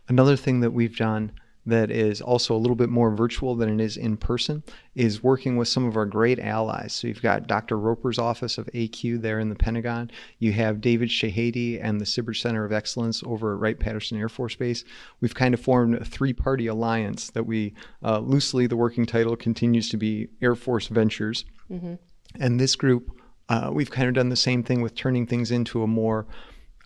Another 0.09 0.37
thing 0.37 0.61
that 0.61 0.73
we've 0.73 0.97
done 0.97 1.33
that 1.67 1.91
is 1.91 2.21
also 2.21 2.55
a 2.55 2.59
little 2.59 2.77
bit 2.77 2.91
more 2.91 3.15
virtual 3.15 3.55
than 3.55 3.81
it 3.81 3.83
is 3.83 3.97
in 3.97 4.17
person 4.17 4.63
is 4.95 5.23
working 5.23 5.57
with 5.57 5.69
some 5.69 5.87
of 5.87 5.97
our 5.97 6.05
great 6.05 6.39
allies. 6.39 6.93
So 6.93 7.09
you've 7.09 7.23
got 7.23 7.47
Dr. 7.47 7.79
Roper's 7.79 8.19
office 8.19 8.59
of 8.59 8.67
AQ 8.75 9.23
there 9.23 9.39
in 9.39 9.49
the 9.49 9.55
Pentagon. 9.55 10.11
You 10.39 10.53
have 10.53 10.81
David 10.81 11.09
Shahady 11.09 11.81
and 11.83 12.01
the 12.01 12.05
SBIR 12.05 12.37
Center 12.37 12.65
of 12.65 12.73
Excellence 12.73 13.23
over 13.25 13.55
at 13.55 13.61
Wright 13.61 13.79
Patterson 13.79 14.19
Air 14.19 14.29
Force 14.29 14.57
Base. 14.57 14.85
We've 15.21 15.35
kind 15.35 15.55
of 15.55 15.61
formed 15.61 15.95
a 15.95 16.05
three 16.05 16.33
party 16.33 16.67
alliance 16.67 17.31
that 17.31 17.45
we 17.45 17.75
uh, 18.03 18.19
loosely, 18.19 18.67
the 18.67 18.77
working 18.77 19.07
title 19.07 19.37
continues 19.37 19.89
to 19.89 19.97
be 19.97 20.29
Air 20.43 20.55
Force 20.55 20.89
Ventures. 20.89 21.45
And 22.41 22.59
this 22.59 22.77
group, 22.77 23.11
uh, 23.49 23.71
we've 23.73 23.91
kind 23.91 24.09
of 24.09 24.15
done 24.15 24.29
the 24.29 24.37
same 24.37 24.63
thing 24.63 24.81
with 24.81 24.95
turning 24.95 25.27
things 25.27 25.51
into 25.51 25.83
a 25.83 25.87
more 25.87 26.27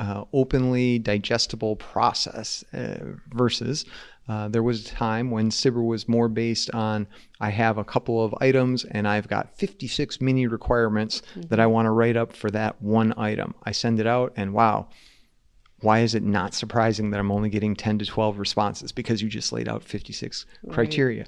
uh, 0.01 0.25
openly 0.33 0.99
digestible 0.99 1.77
process 1.77 2.65
uh, 2.73 2.99
versus 3.33 3.85
uh, 4.29 4.47
there 4.49 4.63
was 4.63 4.87
a 4.87 4.89
time 4.91 5.31
when 5.31 5.51
SBIR 5.51 5.85
was 5.85 6.07
more 6.07 6.29
based 6.29 6.71
on 6.75 7.07
I 7.41 7.51
have 7.51 7.79
a 7.79 7.85
couple 7.85 8.23
of 8.23 8.35
items 8.41 8.85
and 8.85 9.09
I've 9.09 9.27
got 9.27 9.57
56 9.57 10.21
mini 10.21 10.47
requirements 10.47 11.23
that 11.35 11.59
I 11.59 11.67
want 11.67 11.87
to 11.87 11.91
write 11.91 12.17
up 12.17 12.35
for 12.35 12.51
that 12.51 12.81
one 12.83 13.15
item. 13.17 13.55
I 13.63 13.73
send 13.73 14.01
it 14.01 14.07
out 14.07 14.35
and 14.37 14.53
wow, 14.53 14.89
why 15.81 16.01
is 16.01 16.15
it 16.15 16.23
not 16.23 16.55
surprising 16.55 17.11
that 17.11 17.21
I'm 17.21 17.33
only 17.33 17.49
getting 17.49 17.75
10 17.75 18.01
to 18.01 18.07
12 18.07 18.39
responses? 18.39 18.93
Because 18.93 19.23
you 19.23 19.29
just 19.29 19.53
laid 19.53 19.69
out 19.69 19.83
56 19.83 20.45
criteria. 20.71 21.25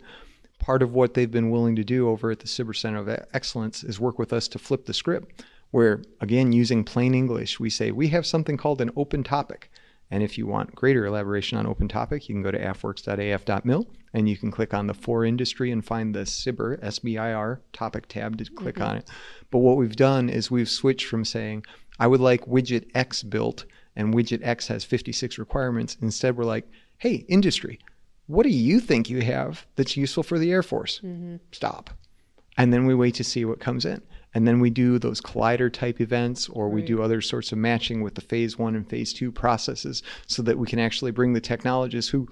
Part 0.61 0.83
of 0.83 0.95
what 0.95 1.15
they've 1.15 1.31
been 1.31 1.51
willing 1.51 1.75
to 1.77 1.85
do 1.85 2.09
over 2.09 2.31
at 2.31 2.39
the 2.39 2.47
SBIR 2.47 2.77
Center 2.77 2.99
of 2.99 3.09
Excellence 3.33 3.83
is 3.83 3.99
work 3.99 4.19
with 4.19 4.33
us 4.33 4.47
to 4.49 4.59
flip 4.59 4.87
the 4.87 4.95
script, 4.95 5.43
where, 5.71 6.03
again, 6.21 6.53
using 6.53 6.85
plain 6.85 7.15
English, 7.15 7.59
we 7.59 7.71
say 7.71 7.91
we 7.91 8.09
have 8.09 8.27
something 8.27 8.57
called 8.57 8.81
an 8.81 8.91
open 8.95 9.25
topic. 9.25 9.71
And 10.11 10.23
if 10.23 10.37
you 10.37 10.47
want 10.47 10.75
greater 10.75 11.07
elaboration 11.07 11.57
on 11.57 11.67
open 11.67 11.89
topic, 11.89 12.29
you 12.29 12.35
can 12.35 12.43
go 12.43 12.51
to 12.51 12.59
afwerx.af.mil 12.59 13.87
and 14.13 14.29
you 14.29 14.37
can 14.37 14.51
click 14.51 14.75
on 14.75 14.87
the 14.87 14.95
for 14.95 15.25
industry 15.25 15.71
and 15.71 15.85
find 15.85 16.15
the 16.15 16.21
SBIR, 16.21 16.83
S-B-I-R 16.83 17.61
topic 17.73 18.07
tab 18.09 18.37
to 18.39 18.45
click 18.45 18.75
mm-hmm. 18.75 18.91
on 18.91 18.97
it. 18.99 19.09
But 19.51 19.59
what 19.59 19.77
we've 19.77 19.97
done 19.97 20.29
is 20.29 20.51
we've 20.51 20.69
switched 20.69 21.07
from 21.07 21.25
saying, 21.25 21.65
I 21.99 22.07
would 22.07 22.21
like 22.21 22.47
widget 22.47 22.91
X 22.95 23.23
built 23.23 23.65
and 23.95 24.13
widget 24.13 24.41
X 24.43 24.67
has 24.67 24.85
56 24.85 25.39
requirements. 25.39 25.97
Instead, 26.03 26.37
we're 26.37 26.45
like, 26.45 26.69
hey, 26.99 27.25
industry, 27.29 27.79
what 28.31 28.45
do 28.45 28.51
you 28.51 28.79
think 28.79 29.11
you 29.11 29.23
have 29.23 29.67
that's 29.75 29.97
useful 29.97 30.23
for 30.23 30.39
the 30.39 30.53
Air 30.53 30.63
Force? 30.63 31.01
Mm-hmm. 31.03 31.37
Stop. 31.51 31.91
And 32.57 32.73
then 32.73 32.87
we 32.87 32.95
wait 32.95 33.15
to 33.17 33.25
see 33.25 33.45
what 33.45 33.59
comes 33.59 33.85
in. 33.85 34.03
And 34.35 34.47
then 34.47 34.61
we 34.61 34.71
do 34.71 35.01
those 35.01 35.21
collider 35.21 35.73
type 35.73 36.01
events, 36.01 36.49
or 36.49 36.69
we 36.69 36.83
do 36.83 37.03
other 37.03 37.21
sorts 37.21 37.51
of 37.51 37.59
matching 37.59 38.03
with 38.03 38.15
the 38.15 38.21
phase 38.21 38.57
one 38.57 38.77
and 38.77 38.89
phase 38.89 39.13
two 39.13 39.33
processes 39.33 40.05
so 40.29 40.43
that 40.43 40.59
we 40.59 40.69
can 40.69 40.79
actually 40.79 41.11
bring 41.11 41.33
the 41.33 41.41
technologists 41.41 42.13
who 42.13 42.29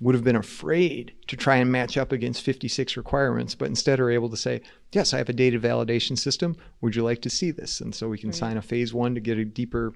would 0.00 0.16
have 0.16 0.24
been 0.24 0.34
afraid 0.34 1.12
to 1.28 1.36
try 1.36 1.56
and 1.56 1.70
match 1.70 1.96
up 1.96 2.10
against 2.10 2.42
56 2.42 2.96
requirements, 2.96 3.54
but 3.54 3.68
instead 3.68 4.00
are 4.00 4.10
able 4.10 4.28
to 4.28 4.36
say, 4.36 4.60
Yes, 4.90 5.14
I 5.14 5.18
have 5.18 5.28
a 5.28 5.32
data 5.32 5.60
validation 5.60 6.18
system. 6.18 6.56
Would 6.80 6.96
you 6.96 7.04
like 7.04 7.22
to 7.22 7.30
see 7.30 7.52
this? 7.52 7.80
And 7.80 7.94
so 7.94 8.08
we 8.08 8.18
can 8.18 8.32
sign 8.32 8.56
a 8.56 8.62
phase 8.62 8.92
one 8.92 9.14
to 9.14 9.20
get 9.20 9.38
a 9.38 9.44
deeper 9.44 9.94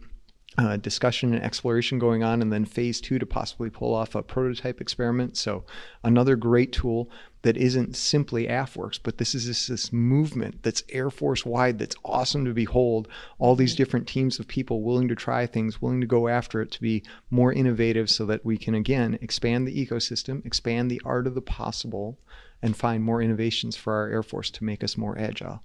uh, 0.58 0.76
discussion 0.76 1.32
and 1.32 1.42
exploration 1.42 1.98
going 1.98 2.22
on, 2.22 2.42
and 2.42 2.52
then 2.52 2.64
phase 2.64 3.00
two 3.00 3.18
to 3.18 3.26
possibly 3.26 3.70
pull 3.70 3.94
off 3.94 4.14
a 4.14 4.22
prototype 4.22 4.80
experiment. 4.80 5.36
So, 5.36 5.64
another 6.02 6.34
great 6.36 6.72
tool 6.72 7.08
that 7.42 7.56
isn't 7.56 7.96
simply 7.96 8.46
AFWERX, 8.46 8.98
but 9.02 9.18
this 9.18 9.34
is 9.34 9.46
just 9.46 9.68
this 9.68 9.92
movement 9.92 10.62
that's 10.62 10.82
Air 10.90 11.08
Force 11.08 11.46
wide 11.46 11.78
that's 11.78 11.96
awesome 12.04 12.44
to 12.44 12.52
behold. 12.52 13.08
All 13.38 13.54
these 13.54 13.74
different 13.74 14.06
teams 14.06 14.38
of 14.38 14.48
people 14.48 14.82
willing 14.82 15.08
to 15.08 15.14
try 15.14 15.46
things, 15.46 15.80
willing 15.80 16.00
to 16.00 16.06
go 16.06 16.28
after 16.28 16.60
it 16.60 16.70
to 16.72 16.80
be 16.82 17.02
more 17.30 17.52
innovative 17.52 18.10
so 18.10 18.26
that 18.26 18.44
we 18.44 18.58
can, 18.58 18.74
again, 18.74 19.18
expand 19.22 19.66
the 19.66 19.86
ecosystem, 19.86 20.44
expand 20.44 20.90
the 20.90 21.00
art 21.04 21.26
of 21.26 21.34
the 21.34 21.40
possible, 21.40 22.18
and 22.60 22.76
find 22.76 23.02
more 23.02 23.22
innovations 23.22 23.76
for 23.76 23.94
our 23.94 24.08
Air 24.08 24.22
Force 24.22 24.50
to 24.50 24.64
make 24.64 24.84
us 24.84 24.98
more 24.98 25.16
agile. 25.16 25.62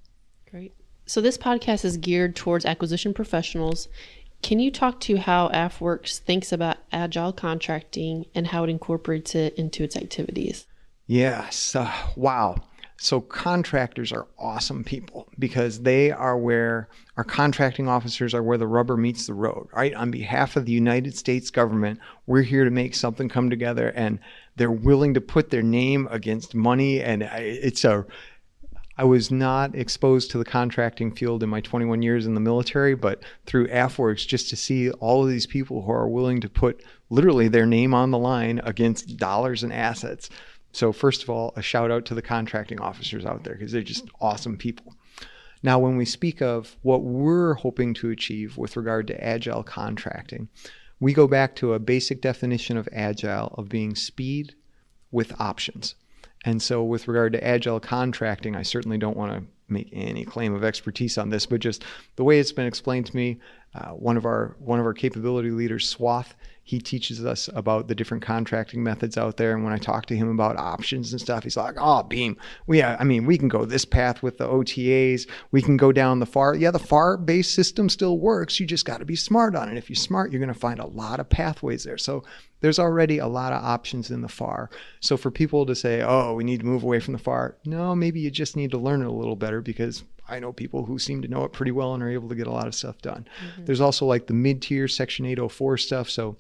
Great. 0.50 0.74
So 1.08 1.22
this 1.22 1.38
podcast 1.38 1.86
is 1.86 1.98
geared 1.98 2.36
towards 2.36 2.66
acquisition 2.66 3.14
professionals. 3.14 3.90
Can 4.46 4.60
you 4.60 4.70
talk 4.70 5.00
to 5.00 5.16
how 5.16 5.50
AFWERX 5.50 6.20
thinks 6.20 6.52
about 6.52 6.78
agile 6.92 7.34
contracting 7.34 8.28
and 8.36 8.46
how 8.46 8.64
it 8.64 8.70
incorporates 8.70 9.34
it 9.34 9.56
into 9.56 9.84
its 9.84 9.96
activities? 9.96 10.68
Yes. 11.08 11.76
Uh, 11.76 11.92
wow. 12.16 12.58
So 12.98 13.22
contractors 13.22 14.12
are 14.12 14.28
awesome 14.38 14.84
people 14.84 15.28
because 15.40 15.82
they 15.82 16.12
are 16.12 16.38
where 16.38 16.90
our 17.18 17.24
contracting 17.24 17.88
officers 17.88 18.36
are 18.36 18.44
where 18.44 18.60
the 18.60 18.68
rubber 18.68 18.96
meets 18.96 19.26
the 19.26 19.34
road, 19.34 19.68
right? 19.74 19.96
On 19.96 20.12
behalf 20.12 20.56
of 20.56 20.68
the 20.68 20.72
United 20.72 21.18
States 21.18 21.50
government, 21.50 22.00
we're 22.28 22.44
here 22.44 22.66
to 22.66 22.70
make 22.70 22.94
something 22.94 23.28
come 23.28 23.50
together 23.50 23.94
and 23.96 24.20
they're 24.58 24.70
willing 24.70 25.16
to 25.16 25.22
put 25.22 25.50
their 25.50 25.64
name 25.64 26.08
against 26.12 26.54
money 26.54 27.02
and 27.02 27.24
it's 27.24 27.84
a 27.84 28.06
I 28.98 29.04
was 29.04 29.30
not 29.30 29.76
exposed 29.76 30.32
to 30.32 30.38
the 30.38 30.46
contracting 30.46 31.12
field 31.12 31.44
in 31.44 31.50
my 31.50 31.60
21 31.60 32.02
years 32.02 32.26
in 32.26 32.34
the 32.34 32.40
military, 32.40 32.96
but 32.96 33.22
through 33.46 33.68
AFWERX, 33.68 34.26
just 34.26 34.50
to 34.50 34.56
see 34.56 34.90
all 34.92 35.24
of 35.24 35.30
these 35.30 35.46
people 35.46 35.82
who 35.82 35.92
are 35.92 36.08
willing 36.08 36.40
to 36.42 36.50
put 36.50 36.82
literally 37.10 37.50
their 37.50 37.66
name 37.66 37.94
on 37.94 38.12
the 38.12 38.18
line 38.18 38.62
against 38.64 39.18
dollars 39.18 39.64
and 39.64 39.74
assets. 39.74 40.30
So, 40.72 40.94
first 40.94 41.24
of 41.24 41.30
all, 41.30 41.52
a 41.58 41.62
shout 41.62 41.92
out 41.92 42.06
to 42.06 42.16
the 42.16 42.22
contracting 42.22 42.80
officers 42.80 43.26
out 43.26 43.44
there 43.44 43.56
because 43.56 43.74
they're 43.74 43.82
just 43.82 44.08
awesome 44.22 44.58
people. 44.58 44.96
Now, 45.62 45.78
when 45.80 45.98
we 45.98 46.06
speak 46.06 46.42
of 46.42 46.78
what 46.82 47.04
we're 47.04 47.56
hoping 47.56 47.94
to 47.96 48.12
achieve 48.12 48.58
with 48.58 48.78
regard 48.78 49.08
to 49.08 49.24
agile 49.24 49.64
contracting, 49.64 50.48
we 51.02 51.12
go 51.12 51.28
back 51.28 51.56
to 51.58 51.74
a 51.74 51.80
basic 51.80 52.22
definition 52.22 52.78
of 52.78 52.88
agile 52.94 53.54
of 53.58 53.68
being 53.68 53.96
speed 53.96 54.56
with 55.12 55.40
options. 55.40 55.96
And 56.46 56.62
so, 56.62 56.84
with 56.84 57.08
regard 57.08 57.34
to 57.34 57.44
agile 57.44 57.80
contracting, 57.80 58.56
I 58.56 58.62
certainly 58.62 59.00
don't 59.00 59.18
want 59.18 59.34
to 59.34 59.44
make 59.68 59.90
any 59.92 60.24
claim 60.24 60.54
of 60.54 60.64
expertise 60.64 61.18
on 61.18 61.32
this, 61.32 61.48
but 61.48 61.60
just 61.60 61.84
the 62.18 62.24
way 62.24 62.40
it's 62.40 62.52
been 62.52 62.68
explained 62.68 63.08
to 63.08 63.16
me, 63.16 63.40
uh, 63.74 63.90
one 63.90 64.16
of 64.16 64.26
our 64.26 64.56
one 64.60 64.80
of 64.80 64.86
our 64.86 64.94
capability 64.94 65.50
leaders, 65.50 65.90
Swath, 65.90 66.36
he 66.68 66.80
teaches 66.80 67.24
us 67.24 67.48
about 67.54 67.88
the 67.88 67.94
different 67.94 68.24
contracting 68.24 68.82
methods 68.82 69.20
out 69.20 69.38
there. 69.38 69.54
And 69.54 69.64
when 69.64 69.72
I 69.72 69.78
talk 69.78 70.08
to 70.08 70.18
him 70.18 70.30
about 70.30 70.58
options 70.58 71.12
and 71.12 71.22
stuff, 71.22 71.44
he's 71.44 71.56
like, 71.56 71.76
"Oh, 71.78 72.02
Beam, 72.02 72.38
we 72.66 72.82
uh, 72.82 72.98
I 73.00 73.04
mean, 73.04 73.28
we 73.28 73.38
can 73.38 73.48
go 73.48 73.66
this 73.66 73.86
path 73.86 74.24
with 74.24 74.40
the 74.40 74.48
OTAs. 74.48 75.28
We 75.52 75.62
can 75.62 75.78
go 75.78 75.92
down 75.92 76.18
the 76.18 76.26
FAR. 76.26 76.56
Yeah, 76.56 76.72
the 76.72 76.80
FAR-based 76.80 77.54
system 77.54 77.88
still 77.88 78.18
works. 78.18 78.60
You 78.60 78.66
just 78.66 78.84
got 78.84 78.98
to 78.98 79.06
be 79.06 79.16
smart 79.16 79.56
on 79.56 79.70
it. 79.70 79.78
If 79.78 79.92
you're 79.92 79.96
smart, 79.96 80.32
you're 80.32 80.40
going 80.40 80.52
to 80.52 80.60
find 80.60 80.80
a 80.80 80.88
lot 80.88 81.20
of 81.20 81.30
pathways 81.30 81.84
there. 81.84 82.00
So 82.00 82.24
there's 82.62 82.80
already 82.80 83.20
a 83.20 83.28
lot 83.28 83.54
of 83.54 83.64
options 83.64 84.10
in 84.10 84.22
the 84.22 84.28
FAR. 84.28 84.72
So 85.02 85.18
for 85.18 85.30
people 85.30 85.68
to 85.68 85.76
say, 85.76 86.02
"Oh, 86.02 86.34
we 86.34 86.44
need 86.44 86.62
to 86.62 86.66
move 86.66 86.82
away 86.82 87.00
from 87.00 87.14
the 87.14 87.20
FAR," 87.20 87.58
no, 87.64 87.94
maybe 87.94 88.22
you 88.22 88.32
just 88.32 88.56
need 88.56 88.72
to 88.72 88.80
learn 88.80 89.04
it 89.04 89.08
a 89.08 89.12
little 89.12 89.36
better 89.36 89.62
because 89.62 90.04
I 90.28 90.40
know 90.40 90.52
people 90.52 90.86
who 90.86 90.98
seem 90.98 91.22
to 91.22 91.28
know 91.28 91.44
it 91.44 91.54
pretty 91.54 91.72
well 91.72 91.94
and 91.94 92.02
are 92.02 92.10
able 92.10 92.30
to 92.30 92.36
get 92.36 92.48
a 92.48 92.52
lot 92.52 92.66
of 92.66 92.74
stuff 92.74 93.00
done. 93.04 93.28
Mm-hmm. 93.52 93.66
There's 93.66 93.82
also 93.82 94.08
like 94.08 94.26
the 94.26 94.34
mid-tier 94.34 94.88
Section 94.88 95.28
804 95.28 95.78
stuff. 95.78 96.10
So 96.10 96.38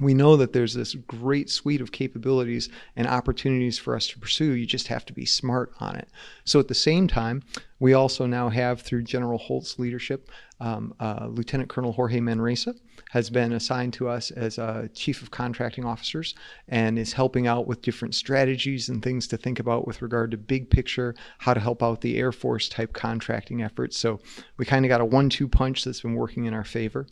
we 0.00 0.12
know 0.12 0.36
that 0.36 0.52
there's 0.52 0.74
this 0.74 0.94
great 0.94 1.48
suite 1.48 1.80
of 1.80 1.92
capabilities 1.92 2.68
and 2.96 3.06
opportunities 3.06 3.78
for 3.78 3.94
us 3.94 4.08
to 4.08 4.18
pursue. 4.18 4.52
You 4.52 4.66
just 4.66 4.88
have 4.88 5.06
to 5.06 5.12
be 5.12 5.24
smart 5.24 5.72
on 5.78 5.94
it. 5.94 6.08
So 6.44 6.58
at 6.58 6.66
the 6.66 6.74
same 6.74 7.06
time, 7.06 7.42
we 7.78 7.94
also 7.94 8.26
now 8.26 8.48
have, 8.48 8.80
through 8.80 9.04
General 9.04 9.38
Holt's 9.38 9.78
leadership, 9.78 10.30
um, 10.58 10.94
uh, 10.98 11.26
Lieutenant 11.28 11.68
Colonel 11.68 11.92
Jorge 11.92 12.18
Manresa 12.18 12.74
has 13.10 13.30
been 13.30 13.52
assigned 13.52 13.92
to 13.92 14.08
us 14.08 14.32
as 14.32 14.58
a 14.58 14.88
chief 14.94 15.22
of 15.22 15.30
contracting 15.30 15.84
officers 15.84 16.34
and 16.66 16.98
is 16.98 17.12
helping 17.12 17.46
out 17.46 17.68
with 17.68 17.82
different 17.82 18.14
strategies 18.14 18.88
and 18.88 19.00
things 19.00 19.28
to 19.28 19.36
think 19.36 19.60
about 19.60 19.86
with 19.86 20.02
regard 20.02 20.32
to 20.32 20.36
big 20.36 20.70
picture, 20.70 21.14
how 21.38 21.54
to 21.54 21.60
help 21.60 21.82
out 21.82 22.00
the 22.00 22.16
Air 22.16 22.32
Force 22.32 22.68
type 22.68 22.92
contracting 22.92 23.62
efforts. 23.62 23.96
So 23.96 24.18
we 24.56 24.64
kind 24.64 24.84
of 24.84 24.88
got 24.88 25.00
a 25.00 25.04
one 25.04 25.28
two 25.28 25.46
punch 25.46 25.84
that's 25.84 26.00
been 26.00 26.14
working 26.14 26.46
in 26.46 26.54
our 26.54 26.64
favor. 26.64 27.06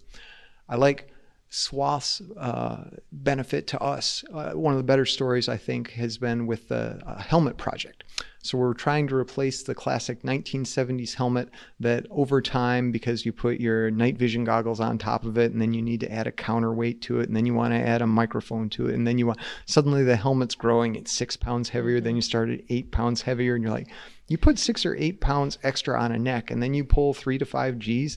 I 0.68 0.74
like 0.76 1.12
SWAT's 1.54 2.22
uh, 2.38 2.84
benefit 3.12 3.66
to 3.66 3.82
us. 3.82 4.24
Uh, 4.32 4.52
one 4.52 4.72
of 4.72 4.78
the 4.78 4.84
better 4.84 5.04
stories, 5.04 5.50
I 5.50 5.58
think, 5.58 5.90
has 5.90 6.16
been 6.16 6.46
with 6.46 6.68
the 6.68 6.98
uh, 7.06 7.20
helmet 7.20 7.58
project. 7.58 8.04
So 8.42 8.56
we're 8.56 8.72
trying 8.72 9.06
to 9.08 9.16
replace 9.16 9.62
the 9.62 9.74
classic 9.74 10.22
1970s 10.22 11.12
helmet 11.12 11.50
that 11.78 12.06
over 12.10 12.40
time, 12.40 12.90
because 12.90 13.26
you 13.26 13.34
put 13.34 13.60
your 13.60 13.90
night 13.90 14.16
vision 14.16 14.44
goggles 14.44 14.80
on 14.80 14.96
top 14.96 15.26
of 15.26 15.36
it, 15.36 15.52
and 15.52 15.60
then 15.60 15.74
you 15.74 15.82
need 15.82 16.00
to 16.00 16.10
add 16.10 16.26
a 16.26 16.32
counterweight 16.32 17.02
to 17.02 17.20
it, 17.20 17.28
and 17.28 17.36
then 17.36 17.44
you 17.44 17.52
want 17.52 17.74
to 17.74 17.78
add 17.78 18.00
a 18.00 18.06
microphone 18.06 18.70
to 18.70 18.86
it, 18.86 18.94
and 18.94 19.06
then 19.06 19.18
you 19.18 19.26
want 19.26 19.38
suddenly 19.66 20.04
the 20.04 20.16
helmet's 20.16 20.54
growing, 20.54 20.96
it's 20.96 21.12
six 21.12 21.36
pounds 21.36 21.68
heavier, 21.68 22.00
then 22.00 22.16
you 22.16 22.22
start 22.22 22.48
at 22.48 22.60
eight 22.70 22.90
pounds 22.92 23.20
heavier, 23.20 23.54
and 23.54 23.62
you're 23.62 23.72
like, 23.72 23.90
you 24.26 24.38
put 24.38 24.58
six 24.58 24.86
or 24.86 24.96
eight 24.96 25.20
pounds 25.20 25.58
extra 25.62 26.00
on 26.00 26.12
a 26.12 26.18
neck, 26.18 26.50
and 26.50 26.62
then 26.62 26.72
you 26.72 26.82
pull 26.82 27.12
three 27.12 27.36
to 27.36 27.44
five 27.44 27.78
G's 27.78 28.16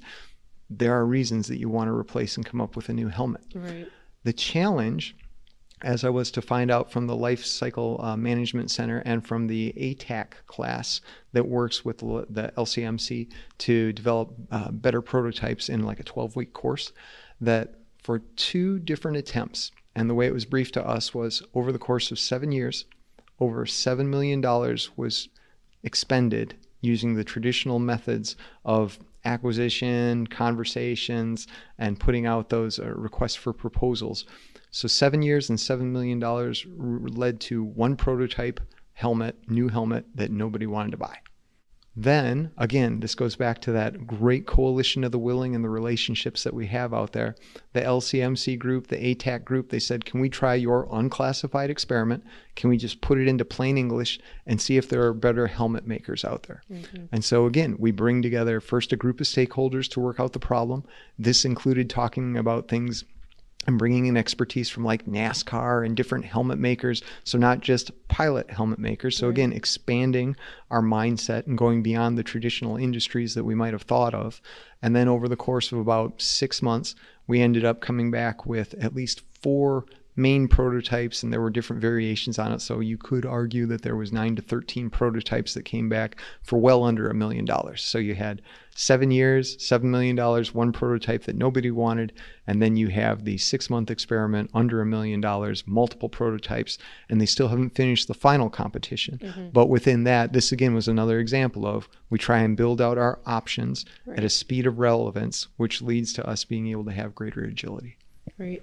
there 0.69 0.93
are 0.93 1.05
reasons 1.05 1.47
that 1.47 1.57
you 1.57 1.69
want 1.69 1.87
to 1.87 1.93
replace 1.93 2.35
and 2.37 2.45
come 2.45 2.61
up 2.61 2.75
with 2.75 2.89
a 2.89 2.93
new 2.93 3.07
helmet. 3.07 3.45
Right. 3.53 3.87
The 4.23 4.33
challenge, 4.33 5.15
as 5.81 6.03
I 6.03 6.09
was 6.09 6.31
to 6.31 6.41
find 6.41 6.71
out 6.71 6.91
from 6.91 7.07
the 7.07 7.15
Life 7.15 7.45
Cycle 7.45 7.99
uh, 8.01 8.17
Management 8.17 8.71
Center 8.71 8.99
and 9.05 9.25
from 9.25 9.47
the 9.47 9.73
ATAC 9.77 10.31
class 10.47 11.01
that 11.33 11.47
works 11.47 11.85
with 11.85 11.99
the 11.99 12.51
LCMC 12.57 13.31
to 13.59 13.93
develop 13.93 14.33
uh, 14.51 14.71
better 14.71 15.01
prototypes 15.01 15.69
in 15.69 15.83
like 15.83 15.99
a 15.99 16.03
12 16.03 16.35
week 16.35 16.53
course, 16.53 16.91
that 17.39 17.75
for 18.01 18.19
two 18.19 18.79
different 18.79 19.17
attempts, 19.17 19.71
and 19.95 20.09
the 20.09 20.15
way 20.15 20.25
it 20.27 20.33
was 20.33 20.45
briefed 20.45 20.73
to 20.73 20.87
us 20.87 21.13
was 21.13 21.43
over 21.53 21.71
the 21.71 21.79
course 21.79 22.11
of 22.11 22.19
seven 22.19 22.51
years, 22.51 22.85
over 23.39 23.65
$7 23.65 24.05
million 24.07 24.41
was 24.95 25.29
expended 25.83 26.55
using 26.81 27.15
the 27.15 27.23
traditional 27.23 27.79
methods 27.79 28.35
of 28.63 28.99
acquisition, 29.25 30.27
conversations, 30.27 31.47
and 31.77 31.99
putting 31.99 32.25
out 32.25 32.49
those 32.49 32.79
uh, 32.79 32.93
requests 32.95 33.35
for 33.35 33.53
proposals. 33.53 34.25
So, 34.71 34.87
seven 34.87 35.21
years 35.21 35.49
and 35.49 35.57
$7 35.57 35.81
million 35.81 36.19
led 37.15 37.39
to 37.41 37.63
one 37.63 37.95
prototype 37.95 38.59
helmet, 38.93 39.35
new 39.47 39.69
helmet 39.69 40.05
that 40.15 40.31
nobody 40.31 40.65
wanted 40.65 40.91
to 40.91 40.97
buy. 40.97 41.17
Then, 41.97 42.51
again, 42.57 42.99
this 42.99 43.15
goes 43.15 43.37
back 43.37 43.61
to 43.61 43.71
that 43.71 44.05
great 44.05 44.45
coalition 44.45 45.05
of 45.05 45.13
the 45.13 45.19
willing 45.19 45.55
and 45.55 45.63
the 45.63 45.69
relationships 45.69 46.43
that 46.43 46.53
we 46.53 46.67
have 46.67 46.93
out 46.93 47.13
there. 47.13 47.35
The 47.71 47.81
LCMC 47.81 48.59
group, 48.59 48.87
the 48.87 48.97
ATAC 48.97 49.45
group, 49.45 49.69
they 49.69 49.79
said, 49.79 50.03
Can 50.03 50.19
we 50.19 50.27
try 50.27 50.55
your 50.55 50.89
unclassified 50.91 51.69
experiment? 51.69 52.25
Can 52.57 52.69
we 52.69 52.77
just 52.77 52.99
put 52.99 53.17
it 53.17 53.29
into 53.29 53.45
plain 53.45 53.77
English 53.77 54.19
and 54.45 54.59
see 54.59 54.75
if 54.75 54.89
there 54.89 55.03
are 55.03 55.13
better 55.13 55.47
helmet 55.47 55.87
makers 55.87 56.25
out 56.25 56.43
there? 56.43 56.63
Mm-hmm. 56.69 57.05
And 57.13 57.23
so, 57.23 57.45
again, 57.45 57.77
we 57.79 57.91
bring 57.91 58.21
together 58.21 58.59
first 58.59 58.91
a 58.91 58.97
group 58.97 59.21
of 59.21 59.27
stakeholders 59.27 59.89
to 59.91 60.01
work 60.01 60.19
out 60.19 60.33
the 60.33 60.39
problem. 60.39 60.83
This 61.17 61.45
included 61.45 61.89
talking 61.89 62.35
about 62.35 62.67
things 62.67 63.05
and 63.67 63.77
bringing 63.77 64.05
in 64.05 64.17
expertise 64.17 64.69
from 64.69 64.83
like 64.83 65.05
NASCAR 65.05 65.85
and 65.85 65.95
different 65.95 66.25
helmet 66.25 66.59
makers. 66.59 67.01
So, 67.23 67.37
not 67.37 67.61
just 67.61 67.91
pilot 68.07 68.49
helmet 68.49 68.79
makers. 68.79 69.17
So, 69.17 69.29
again, 69.29 69.53
expanding 69.53 70.35
our 70.69 70.81
mindset 70.81 71.47
and 71.47 71.57
going 71.57 71.83
beyond 71.83 72.17
the 72.17 72.23
traditional 72.23 72.77
industries 72.77 73.35
that 73.35 73.43
we 73.43 73.55
might 73.55 73.73
have 73.73 73.83
thought 73.83 74.13
of. 74.13 74.41
And 74.81 74.95
then, 74.95 75.07
over 75.07 75.27
the 75.27 75.35
course 75.35 75.71
of 75.71 75.79
about 75.79 76.21
six 76.21 76.61
months, 76.61 76.95
we 77.27 77.41
ended 77.41 77.65
up 77.65 77.81
coming 77.81 78.11
back 78.11 78.45
with 78.45 78.73
at 78.75 78.95
least 78.95 79.21
four 79.41 79.85
main 80.15 80.47
prototypes 80.47 81.23
and 81.23 81.31
there 81.31 81.41
were 81.41 81.49
different 81.49 81.81
variations 81.81 82.39
on 82.39 82.51
it. 82.51 82.61
So 82.61 82.79
you 82.79 82.97
could 82.97 83.25
argue 83.25 83.65
that 83.67 83.81
there 83.81 83.95
was 83.95 84.13
9 84.13 84.37
to 84.37 84.41
13 84.41 84.89
prototypes 84.89 85.53
that 85.53 85.63
came 85.63 85.89
back 85.89 86.17
for 86.43 86.57
well 86.57 86.83
under 86.83 87.09
a 87.09 87.13
million 87.13 87.43
dollars. 87.45 87.83
So 87.83 87.97
you 87.97 88.15
had 88.15 88.41
7 88.77 89.09
years 89.09 89.55
7 89.65 89.89
million 89.89 90.17
dollars 90.17 90.53
one 90.53 90.73
prototype 90.73 91.23
that 91.23 91.35
nobody 91.37 91.71
wanted 91.71 92.11
and 92.45 92.61
then 92.61 92.75
you 92.75 92.89
have 92.89 93.23
the 93.23 93.37
6 93.37 93.69
month 93.69 93.89
experiment 93.89 94.49
under 94.53 94.81
a 94.81 94.85
million 94.85 95.21
dollars 95.21 95.63
multiple 95.65 96.09
prototypes 96.09 96.77
and 97.09 97.21
they 97.21 97.25
still 97.25 97.47
haven't 97.47 97.73
finished 97.75 98.09
the 98.09 98.13
final 98.13 98.49
competition. 98.49 99.17
Mm-hmm. 99.17 99.49
but 99.49 99.67
within 99.67 100.03
that 100.03 100.33
this 100.33 100.51
again 100.51 100.73
was 100.73 100.89
another 100.89 101.19
example 101.19 101.65
of 101.65 101.87
we 102.09 102.17
try 102.17 102.39
and 102.39 102.57
build 102.57 102.81
out 102.81 102.97
our 102.97 103.19
options 103.25 103.85
right. 104.05 104.17
at 104.17 104.25
a 104.25 104.29
speed 104.29 104.67
of 104.67 104.77
relevance 104.77 105.47
which 105.55 105.81
leads 105.81 106.11
to 106.13 106.27
us 106.27 106.43
being 106.43 106.67
able 106.67 106.85
to 106.85 106.91
have 106.91 107.15
greater 107.15 107.43
agility. 107.43 107.97
Right 108.37 108.61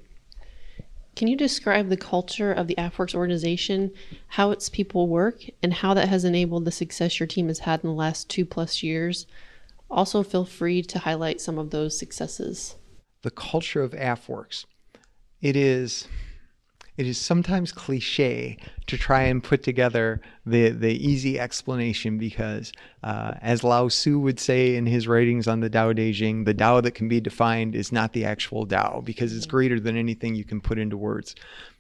can 1.15 1.29
you 1.29 1.37
describe 1.37 1.89
the 1.89 1.97
culture 1.97 2.53
of 2.53 2.69
the 2.69 2.75
AFWERX 2.77 3.15
organization, 3.15 3.93
how 4.29 4.51
its 4.51 4.69
people 4.69 5.09
work, 5.09 5.45
and 5.63 5.75
how 5.75 5.93
that 5.95 6.09
has 6.09 6.25
enabled 6.25 6.65
the 6.65 6.73
success 6.73 7.21
your 7.21 7.27
team 7.27 7.49
has 7.49 7.61
had 7.61 7.85
in 7.85 7.91
the 7.91 7.95
last 7.95 8.31
two 8.31 8.47
plus 8.47 8.83
years? 8.83 9.27
Also, 9.91 10.23
feel 10.23 10.47
free 10.47 10.83
to 10.83 11.01
highlight 11.01 11.41
some 11.41 11.59
of 11.59 11.71
those 11.71 11.99
successes. 11.99 12.77
The 13.21 13.31
culture 13.31 13.83
of 13.83 13.93
AFWERX. 13.93 14.65
It 15.43 15.55
is 15.55 16.09
it 16.97 17.07
is 17.07 17.19
sometimes 17.19 17.73
cliche 17.73 18.59
to 18.87 18.99
try 18.99 19.23
and 19.23 19.43
put 19.43 19.63
together 19.63 20.21
the, 20.45 20.71
the 20.71 20.93
easy 20.93 21.39
explanation 21.39 22.19
because, 22.19 22.73
uh, 23.03 23.33
as 23.41 23.65
Lao 23.65 23.89
Tzu 23.89 24.19
would 24.19 24.39
say 24.39 24.77
in 24.77 24.85
his 24.85 25.09
writings 25.09 25.49
on 25.49 25.61
the 25.61 25.71
Tao 25.71 25.93
Te 25.93 26.13
Ching, 26.13 26.45
the 26.45 26.53
Tao 26.53 26.81
that 26.83 26.95
can 26.95 27.09
be 27.09 27.21
defined 27.21 27.75
is 27.75 27.93
not 27.93 28.13
the 28.13 28.25
actual 28.25 28.67
Tao 28.67 29.01
because 29.05 29.35
it's 29.35 29.47
greater 29.47 29.81
than 29.81 29.97
anything 29.97 30.35
you 30.35 30.45
can 30.45 30.61
put 30.61 30.79
into 30.79 30.97
words. 30.97 31.35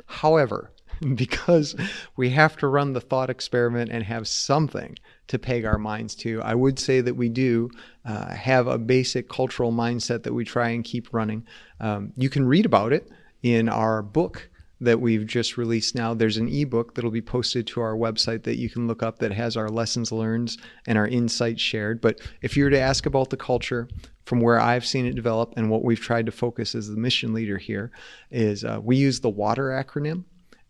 However, 0.06 0.70
because 1.14 1.74
we 2.16 2.30
have 2.30 2.56
to 2.56 2.66
run 2.66 2.92
the 2.92 3.00
thought 3.00 3.30
experiment 3.30 3.90
and 3.90 4.04
have 4.04 4.26
something 4.28 4.96
to 5.28 5.38
peg 5.38 5.64
our 5.64 5.78
minds 5.78 6.14
to. 6.14 6.40
I 6.42 6.54
would 6.54 6.78
say 6.78 7.00
that 7.00 7.14
we 7.14 7.28
do 7.28 7.70
uh, 8.04 8.34
have 8.34 8.66
a 8.66 8.78
basic 8.78 9.28
cultural 9.28 9.72
mindset 9.72 10.22
that 10.22 10.34
we 10.34 10.44
try 10.44 10.70
and 10.70 10.84
keep 10.84 11.12
running. 11.12 11.46
Um, 11.80 12.12
you 12.16 12.30
can 12.30 12.46
read 12.46 12.66
about 12.66 12.92
it 12.92 13.10
in 13.42 13.68
our 13.68 14.02
book 14.02 14.48
that 14.82 15.00
we've 15.00 15.26
just 15.26 15.56
released 15.56 15.94
now. 15.94 16.12
There's 16.12 16.36
an 16.36 16.48
ebook 16.48 16.94
that'll 16.94 17.10
be 17.10 17.22
posted 17.22 17.66
to 17.68 17.80
our 17.80 17.94
website 17.94 18.42
that 18.42 18.58
you 18.58 18.68
can 18.68 18.88
look 18.88 19.02
up 19.02 19.20
that 19.20 19.32
has 19.32 19.56
our 19.56 19.68
lessons 19.68 20.10
learned 20.10 20.56
and 20.86 20.98
our 20.98 21.06
insights 21.06 21.62
shared. 21.62 22.00
But 22.00 22.20
if 22.42 22.56
you 22.56 22.64
were 22.64 22.70
to 22.70 22.80
ask 22.80 23.06
about 23.06 23.30
the 23.30 23.36
culture 23.36 23.88
from 24.24 24.40
where 24.40 24.58
I've 24.58 24.84
seen 24.84 25.06
it 25.06 25.14
develop 25.14 25.54
and 25.56 25.70
what 25.70 25.84
we've 25.84 26.00
tried 26.00 26.26
to 26.26 26.32
focus 26.32 26.74
as 26.74 26.88
the 26.88 26.96
mission 26.96 27.32
leader 27.32 27.58
here 27.58 27.92
is 28.30 28.64
uh, 28.64 28.80
we 28.82 28.96
use 28.96 29.20
the 29.20 29.30
WATER 29.30 29.70
acronym. 29.70 30.24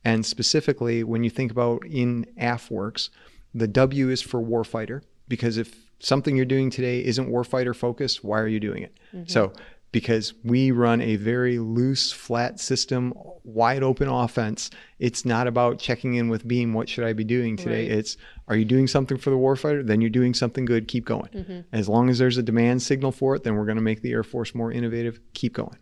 And 0.04 0.26
specifically, 0.26 1.04
when 1.04 1.24
you 1.24 1.30
think 1.30 1.50
about 1.50 1.86
in 1.86 2.26
AFWERX, 2.38 3.08
the 3.54 3.68
W 3.68 4.10
is 4.10 4.20
for 4.20 4.42
warfighter 4.42 5.02
because 5.28 5.56
if 5.56 5.74
something 6.00 6.36
you're 6.36 6.44
doing 6.44 6.68
today 6.68 7.02
isn't 7.02 7.30
warfighter 7.30 7.74
focused, 7.74 8.22
why 8.22 8.40
are 8.40 8.48
you 8.48 8.60
doing 8.60 8.82
it? 8.82 8.98
Mm-hmm. 9.14 9.28
So 9.28 9.52
because 9.92 10.32
we 10.42 10.70
run 10.70 11.00
a 11.02 11.16
very 11.16 11.58
loose, 11.58 12.10
flat 12.10 12.58
system, 12.58 13.12
wide 13.44 13.82
open 13.82 14.08
offense. 14.08 14.70
It's 14.98 15.24
not 15.24 15.46
about 15.46 15.78
checking 15.78 16.14
in 16.14 16.28
with 16.28 16.48
Beam, 16.48 16.72
what 16.72 16.88
should 16.88 17.04
I 17.04 17.12
be 17.12 17.24
doing 17.24 17.56
today? 17.56 17.88
Right. 17.88 17.98
It's, 17.98 18.16
are 18.48 18.56
you 18.56 18.64
doing 18.64 18.86
something 18.86 19.18
for 19.18 19.30
the 19.30 19.36
warfighter? 19.36 19.86
Then 19.86 20.00
you're 20.00 20.10
doing 20.10 20.32
something 20.32 20.64
good, 20.64 20.88
keep 20.88 21.04
going. 21.04 21.28
Mm-hmm. 21.34 21.60
As 21.72 21.88
long 21.88 22.08
as 22.08 22.18
there's 22.18 22.38
a 22.38 22.42
demand 22.42 22.82
signal 22.82 23.12
for 23.12 23.36
it, 23.36 23.44
then 23.44 23.54
we're 23.54 23.66
going 23.66 23.76
to 23.76 23.82
make 23.82 24.00
the 24.00 24.12
Air 24.12 24.24
Force 24.24 24.54
more 24.54 24.72
innovative, 24.72 25.20
keep 25.34 25.52
going. 25.52 25.78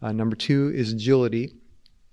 Uh, 0.00 0.12
number 0.12 0.36
two 0.36 0.72
is 0.74 0.92
agility. 0.92 1.54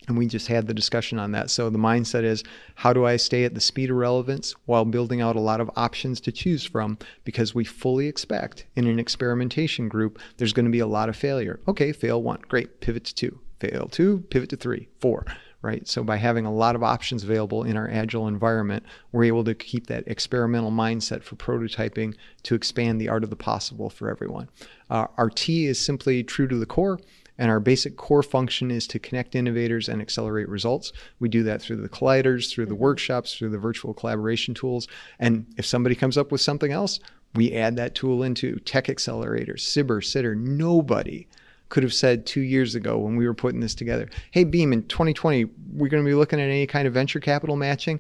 And 0.07 0.17
we 0.17 0.25
just 0.25 0.47
had 0.47 0.67
the 0.67 0.73
discussion 0.73 1.19
on 1.19 1.31
that. 1.33 1.49
So 1.49 1.69
the 1.69 1.77
mindset 1.77 2.23
is 2.23 2.43
how 2.75 2.93
do 2.93 3.05
I 3.05 3.17
stay 3.17 3.43
at 3.43 3.53
the 3.53 3.59
speed 3.59 3.89
of 3.89 3.97
relevance 3.97 4.53
while 4.65 4.85
building 4.85 5.21
out 5.21 5.35
a 5.35 5.41
lot 5.41 5.59
of 5.59 5.69
options 5.75 6.21
to 6.21 6.31
choose 6.31 6.65
from? 6.65 6.97
Because 7.25 7.53
we 7.53 7.65
fully 7.65 8.07
expect 8.07 8.65
in 8.75 8.87
an 8.87 8.99
experimentation 8.99 9.89
group, 9.89 10.19
there's 10.37 10.53
going 10.53 10.65
to 10.65 10.71
be 10.71 10.79
a 10.79 10.87
lot 10.87 11.09
of 11.09 11.17
failure. 11.17 11.59
Okay, 11.67 11.91
fail 11.91 12.21
one, 12.23 12.39
great, 12.47 12.79
pivot 12.79 13.03
to 13.05 13.15
two, 13.15 13.39
fail 13.59 13.89
two, 13.89 14.19
pivot 14.29 14.49
to 14.51 14.55
three, 14.55 14.87
four, 15.01 15.25
right? 15.61 15.85
So 15.85 16.03
by 16.05 16.15
having 16.15 16.45
a 16.45 16.53
lot 16.53 16.75
of 16.75 16.83
options 16.83 17.23
available 17.23 17.63
in 17.63 17.75
our 17.75 17.89
agile 17.89 18.29
environment, 18.29 18.85
we're 19.11 19.25
able 19.25 19.43
to 19.43 19.55
keep 19.55 19.87
that 19.87 20.07
experimental 20.07 20.71
mindset 20.71 21.21
for 21.21 21.35
prototyping 21.35 22.15
to 22.43 22.55
expand 22.55 23.01
the 23.01 23.09
art 23.09 23.25
of 23.25 23.29
the 23.29 23.35
possible 23.35 23.89
for 23.89 24.09
everyone. 24.09 24.47
Uh, 24.89 25.07
our 25.17 25.29
T 25.29 25.65
is 25.65 25.77
simply 25.77 26.23
true 26.23 26.47
to 26.47 26.57
the 26.57 26.65
core. 26.65 26.97
And 27.37 27.51
our 27.51 27.59
basic 27.59 27.97
core 27.97 28.23
function 28.23 28.71
is 28.71 28.87
to 28.87 28.99
connect 28.99 29.35
innovators 29.35 29.89
and 29.89 30.01
accelerate 30.01 30.49
results. 30.49 30.91
We 31.19 31.29
do 31.29 31.43
that 31.43 31.61
through 31.61 31.77
the 31.77 31.89
colliders, 31.89 32.51
through 32.51 32.65
the 32.65 32.73
mm-hmm. 32.73 32.83
workshops, 32.83 33.35
through 33.35 33.49
the 33.49 33.57
virtual 33.57 33.93
collaboration 33.93 34.53
tools. 34.53 34.87
And 35.19 35.45
if 35.57 35.65
somebody 35.65 35.95
comes 35.95 36.17
up 36.17 36.31
with 36.31 36.41
something 36.41 36.71
else, 36.71 36.99
we 37.35 37.53
add 37.53 37.75
that 37.75 37.93
tool 37.93 38.23
into 38.23 38.57
tech 38.59 38.85
accelerators, 38.85 39.59
SBIR, 39.59 40.01
STTR. 40.01 40.37
Nobody 40.37 41.27
could 41.69 41.83
have 41.83 41.93
said 41.93 42.25
two 42.25 42.41
years 42.41 42.75
ago 42.75 42.97
when 42.97 43.17
we 43.17 43.27
were 43.27 43.33
putting 43.33 43.59
this 43.59 43.75
together, 43.75 44.09
hey, 44.31 44.43
Beam, 44.43 44.71
in 44.71 44.83
2020, 44.83 45.45
we're 45.73 45.89
going 45.89 46.03
to 46.03 46.09
be 46.09 46.15
looking 46.15 46.39
at 46.39 46.45
any 46.45 46.65
kind 46.65 46.87
of 46.87 46.93
venture 46.93 47.19
capital 47.19 47.57
matching 47.57 47.99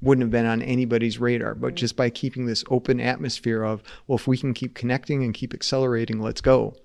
wouldn't 0.00 0.22
have 0.22 0.30
been 0.30 0.46
on 0.46 0.62
anybody's 0.62 1.18
radar. 1.18 1.54
But 1.54 1.74
just 1.74 1.96
by 1.96 2.10
keeping 2.10 2.46
this 2.46 2.64
open 2.70 3.00
atmosphere 3.00 3.64
of, 3.64 3.82
well, 4.06 4.16
if 4.16 4.28
we 4.28 4.38
can 4.38 4.54
keep 4.54 4.74
connecting 4.74 5.24
and 5.24 5.34
keep 5.34 5.54
accelerating, 5.54 6.20
let's 6.20 6.40
go. 6.40 6.76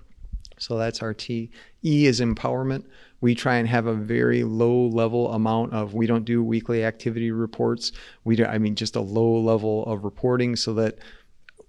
So 0.63 0.77
that's 0.77 1.01
our 1.01 1.13
T. 1.13 1.51
E 1.83 2.05
is 2.05 2.21
empowerment. 2.21 2.85
We 3.19 3.35
try 3.35 3.57
and 3.57 3.67
have 3.67 3.85
a 3.85 3.93
very 3.93 4.43
low 4.45 4.87
level 4.87 5.33
amount 5.33 5.73
of, 5.73 5.93
we 5.93 6.07
don't 6.07 6.23
do 6.23 6.41
weekly 6.41 6.85
activity 6.85 7.31
reports. 7.31 7.91
We 8.23 8.37
do, 8.37 8.45
I 8.45 8.57
mean, 8.57 8.75
just 8.75 8.95
a 8.95 9.01
low 9.01 9.39
level 9.41 9.85
of 9.85 10.05
reporting 10.05 10.55
so 10.55 10.73
that 10.75 10.99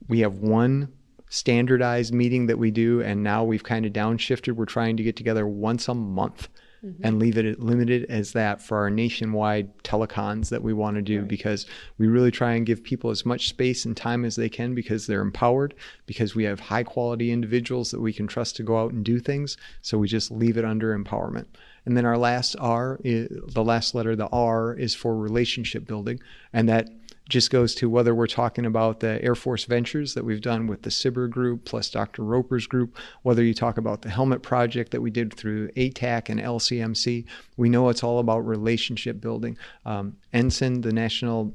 we 0.06 0.20
have 0.20 0.34
one 0.36 0.92
standardized 1.28 2.14
meeting 2.14 2.46
that 2.46 2.58
we 2.58 2.70
do. 2.70 3.02
And 3.02 3.24
now 3.24 3.42
we've 3.42 3.64
kind 3.64 3.84
of 3.84 3.92
downshifted. 3.92 4.52
We're 4.52 4.64
trying 4.64 4.96
to 4.96 5.02
get 5.02 5.16
together 5.16 5.46
once 5.46 5.88
a 5.88 5.94
month 5.94 6.48
mm-hmm. 6.84 7.06
and 7.06 7.18
leave 7.18 7.38
it 7.38 7.60
limited 7.60 8.04
as 8.08 8.32
that 8.32 8.60
for 8.60 8.78
our 8.78 8.90
nationwide 8.90 9.76
telecons 9.82 10.48
that 10.50 10.62
we 10.62 10.72
want 10.72 10.96
to 10.96 11.02
do 11.02 11.20
right. 11.20 11.28
because 11.28 11.66
we 11.98 12.06
really 12.06 12.30
try 12.30 12.52
and 12.52 12.66
give 12.66 12.82
people 12.82 13.10
as 13.10 13.24
much 13.24 13.48
space 13.48 13.84
and 13.84 13.96
time 13.96 14.24
as 14.24 14.36
they 14.36 14.48
can 14.48 14.74
because 14.74 15.06
they're 15.06 15.20
empowered, 15.20 15.74
because 16.06 16.34
we 16.34 16.44
have 16.44 16.60
high 16.60 16.84
quality 16.84 17.30
individuals 17.30 17.90
that 17.90 18.00
we 18.00 18.12
can 18.12 18.26
trust 18.26 18.56
to 18.56 18.62
go 18.62 18.78
out 18.78 18.92
and 18.92 19.04
do 19.04 19.18
things. 19.18 19.56
So 19.82 19.98
we 19.98 20.08
just 20.08 20.30
leave 20.30 20.56
it 20.56 20.64
under 20.64 20.96
empowerment. 20.96 21.46
And 21.86 21.96
then 21.96 22.06
our 22.06 22.16
last 22.16 22.56
R, 22.58 22.98
is, 23.04 23.28
the 23.52 23.64
last 23.64 23.94
letter, 23.94 24.16
the 24.16 24.28
R, 24.28 24.74
is 24.74 24.94
for 24.94 25.16
relationship 25.16 25.86
building. 25.86 26.20
And 26.52 26.68
that 26.68 26.88
just 27.28 27.50
goes 27.50 27.74
to 27.76 27.88
whether 27.88 28.14
we're 28.14 28.26
talking 28.26 28.66
about 28.66 29.00
the 29.00 29.22
Air 29.22 29.34
Force 29.34 29.64
Ventures 29.64 30.14
that 30.14 30.24
we've 30.24 30.42
done 30.42 30.66
with 30.66 30.82
the 30.82 30.90
SBIR 30.90 31.30
group 31.30 31.64
plus 31.64 31.88
Dr. 31.88 32.22
Roper's 32.22 32.66
group, 32.66 32.96
whether 33.22 33.42
you 33.42 33.54
talk 33.54 33.78
about 33.78 34.02
the 34.02 34.10
helmet 34.10 34.42
project 34.42 34.90
that 34.90 35.00
we 35.00 35.10
did 35.10 35.32
through 35.32 35.68
ATAC 35.70 36.28
and 36.28 36.38
LCMC. 36.38 37.24
We 37.56 37.68
know 37.70 37.88
it's 37.88 38.04
all 38.04 38.18
about 38.18 38.40
relationship 38.40 39.20
building. 39.20 39.56
Um, 39.86 40.16
NSIN, 40.34 40.82
the 40.82 40.92
National 40.92 41.54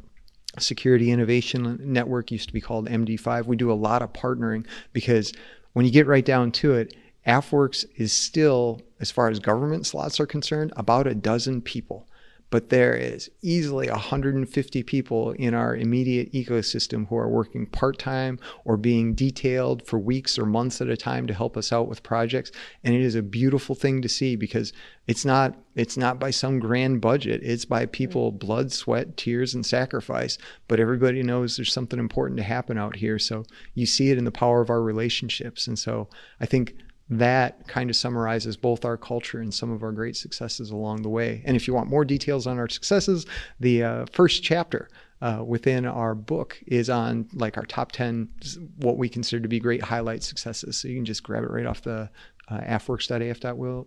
Security 0.57 1.11
Innovation 1.11 1.79
Network, 1.83 2.31
used 2.31 2.47
to 2.47 2.53
be 2.53 2.61
called 2.61 2.89
MD5. 2.89 3.45
We 3.45 3.55
do 3.55 3.71
a 3.71 3.73
lot 3.73 4.01
of 4.01 4.11
partnering 4.11 4.65
because 4.91 5.33
when 5.73 5.85
you 5.85 5.91
get 5.91 6.07
right 6.07 6.25
down 6.25 6.51
to 6.53 6.73
it, 6.73 6.95
AFWERX 7.27 7.85
is 7.95 8.11
still, 8.11 8.81
as 8.99 9.11
far 9.11 9.29
as 9.29 9.37
government 9.37 9.85
slots 9.85 10.19
are 10.19 10.25
concerned, 10.25 10.73
about 10.75 11.05
a 11.05 11.13
dozen 11.13 11.61
people 11.61 12.08
but 12.49 12.69
there 12.69 12.95
is 12.95 13.29
easily 13.41 13.89
150 13.89 14.83
people 14.83 15.31
in 15.33 15.53
our 15.53 15.75
immediate 15.75 16.31
ecosystem 16.33 17.07
who 17.07 17.15
are 17.15 17.29
working 17.29 17.65
part-time 17.67 18.39
or 18.65 18.77
being 18.77 19.13
detailed 19.13 19.85
for 19.85 19.99
weeks 19.99 20.39
or 20.39 20.45
months 20.45 20.81
at 20.81 20.89
a 20.89 20.97
time 20.97 21.27
to 21.27 21.33
help 21.33 21.55
us 21.55 21.71
out 21.71 21.87
with 21.87 22.01
projects. 22.01 22.51
And 22.83 22.95
it 22.95 23.01
is 23.01 23.15
a 23.15 23.21
beautiful 23.21 23.75
thing 23.75 24.01
to 24.01 24.09
see 24.09 24.35
because 24.35 24.73
it's 25.07 25.25
not 25.25 25.55
it's 25.75 25.97
not 25.97 26.19
by 26.19 26.31
some 26.31 26.59
grand 26.59 26.99
budget. 26.99 27.41
It's 27.43 27.65
by 27.65 27.85
people 27.85 28.31
blood 28.31 28.71
sweat 28.71 29.15
tears 29.15 29.53
and 29.53 29.65
sacrifice. 29.65 30.37
But 30.67 30.79
everybody 30.79 31.23
knows 31.23 31.55
there's 31.55 31.71
something 31.71 31.99
important 31.99 32.37
to 32.37 32.43
happen 32.43 32.77
out 32.77 32.97
here. 32.97 33.19
So 33.19 33.45
you 33.75 33.85
see 33.85 34.09
it 34.09 34.17
in 34.17 34.25
the 34.25 34.31
power 34.31 34.61
of 34.61 34.69
our 34.69 34.81
relationships. 34.81 35.67
And 35.67 35.77
so 35.77 36.09
i 36.39 36.45
think 36.45 36.75
that 37.09 37.67
kind 37.67 37.89
of 37.89 37.95
summarizes 37.95 38.55
both 38.55 38.85
our 38.85 38.97
culture 38.97 39.39
and 39.39 39.53
some 39.53 39.71
of 39.71 39.81
our 39.81 39.91
great 39.91 40.15
successes 40.15 40.69
along 40.69 41.01
the 41.01 41.09
way. 41.09 41.41
And 41.45 41.57
if 41.57 41.67
you 41.67 41.73
want 41.73 41.89
more 41.89 42.05
details 42.05 42.45
on 42.45 42.59
our 42.59 42.69
successes, 42.69 43.25
the 43.59 43.83
uh, 43.83 44.05
first 44.11 44.43
chapter 44.43 44.89
uh, 45.21 45.43
within 45.45 45.85
our 45.85 46.13
book 46.13 46.61
is 46.67 46.89
on 46.89 47.27
like 47.33 47.57
our 47.57 47.65
top 47.65 47.91
10, 47.91 48.29
what 48.77 48.97
we 48.97 49.09
consider 49.09 49.41
to 49.41 49.47
be 49.47 49.59
great 49.59 49.81
highlight 49.81 50.23
successes. 50.23 50.77
So 50.77 50.87
you 50.87 50.95
can 50.95 51.05
just 51.05 51.23
grab 51.23 51.43
it 51.43 51.49
right 51.49 51.65
off 51.65 51.81
the 51.81 52.09
uh, 52.47 52.59
afwerx.af.mil 52.59 53.83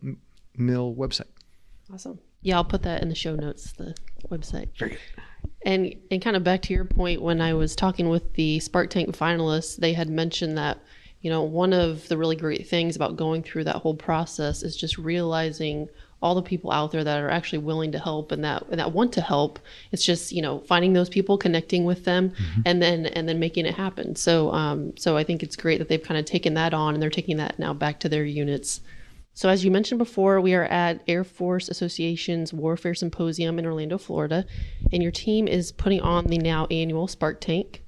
website. 0.95 1.31
Awesome. 1.93 2.19
Yeah, 2.41 2.57
I'll 2.57 2.65
put 2.65 2.83
that 2.83 3.03
in 3.03 3.09
the 3.09 3.15
show 3.15 3.37
notes, 3.37 3.73
the 3.73 3.95
website. 4.29 4.77
Very 4.77 4.93
good. 4.93 5.01
And, 5.65 5.95
and 6.11 6.21
kind 6.21 6.35
of 6.35 6.43
back 6.43 6.63
to 6.63 6.75
your 6.75 6.85
point, 6.85 7.23
when 7.23 7.41
I 7.41 7.55
was 7.55 7.77
talking 7.77 8.09
with 8.09 8.35
the 8.35 8.59
Spark 8.59 8.91
Tank 8.91 9.17
finalists, 9.17 9.77
they 9.77 9.93
had 9.93 10.11
mentioned 10.11 10.59
that 10.59 10.81
you 11.23 11.31
know, 11.31 11.43
one 11.43 11.73
of 11.73 12.07
the 12.09 12.19
really 12.19 12.37
great 12.37 12.69
things 12.69 12.97
about 12.97 13.17
going 13.17 13.43
through 13.43 13.65
that 13.65 13.77
whole 13.77 13.95
process 13.95 14.63
is 14.63 14.77
just 14.77 14.99
realizing 14.99 15.89
all 16.21 16.35
the 16.37 16.43
people 16.43 16.71
out 16.71 16.93
there 16.93 17.03
that 17.03 17.21
are 17.21 17.29
actually 17.29 17.59
willing 17.59 17.91
to 17.93 17.99
help 17.99 18.31
and 18.31 18.45
that 18.45 18.65
and 18.71 18.79
that 18.79 18.93
want 18.93 19.13
to 19.13 19.21
help. 19.21 19.59
It's 19.91 20.05
just 20.05 20.33
you 20.33 20.43
know 20.43 20.61
finding 20.61 20.93
those 20.93 21.09
people, 21.09 21.39
connecting 21.39 21.85
with 21.85 22.05
them, 22.05 22.31
mm-hmm. 22.31 22.61
and 22.65 22.83
then 22.83 23.07
and 23.07 23.29
then 23.29 23.39
making 23.39 23.67
it 23.67 23.75
happen. 23.75 24.15
So 24.17 24.53
um, 24.53 24.97
so 24.97 25.17
I 25.17 25.25
think 25.25 25.43
it's 25.43 25.57
great 25.57 25.79
that 25.79 25.89
they've 25.89 26.03
kind 26.03 26.19
of 26.19 26.25
taken 26.25 26.55
that 26.55 26.75
on 26.75 26.95
and 26.95 27.03
they're 27.03 27.11
taking 27.11 27.37
that 27.39 27.59
now 27.59 27.73
back 27.73 28.01
to 28.01 28.09
their 28.09 28.25
units. 28.25 28.81
So 29.35 29.49
as 29.49 29.65
you 29.65 29.71
mentioned 29.71 29.99
before, 29.99 30.41
we 30.41 30.55
are 30.55 30.65
at 30.65 31.03
Air 31.09 31.25
Force 31.25 31.69
Association's 31.69 32.53
Warfare 32.53 32.95
Symposium 32.95 33.59
in 33.59 33.65
Orlando, 33.65 33.97
Florida, 33.97 34.45
and 34.93 35.03
your 35.03 35.13
team 35.13 35.49
is 35.49 35.73
putting 35.73 36.03
on 36.03 36.27
the 36.27 36.37
now 36.37 36.67
annual 36.71 37.09
Spark 37.09 37.41
Tank. 37.41 37.82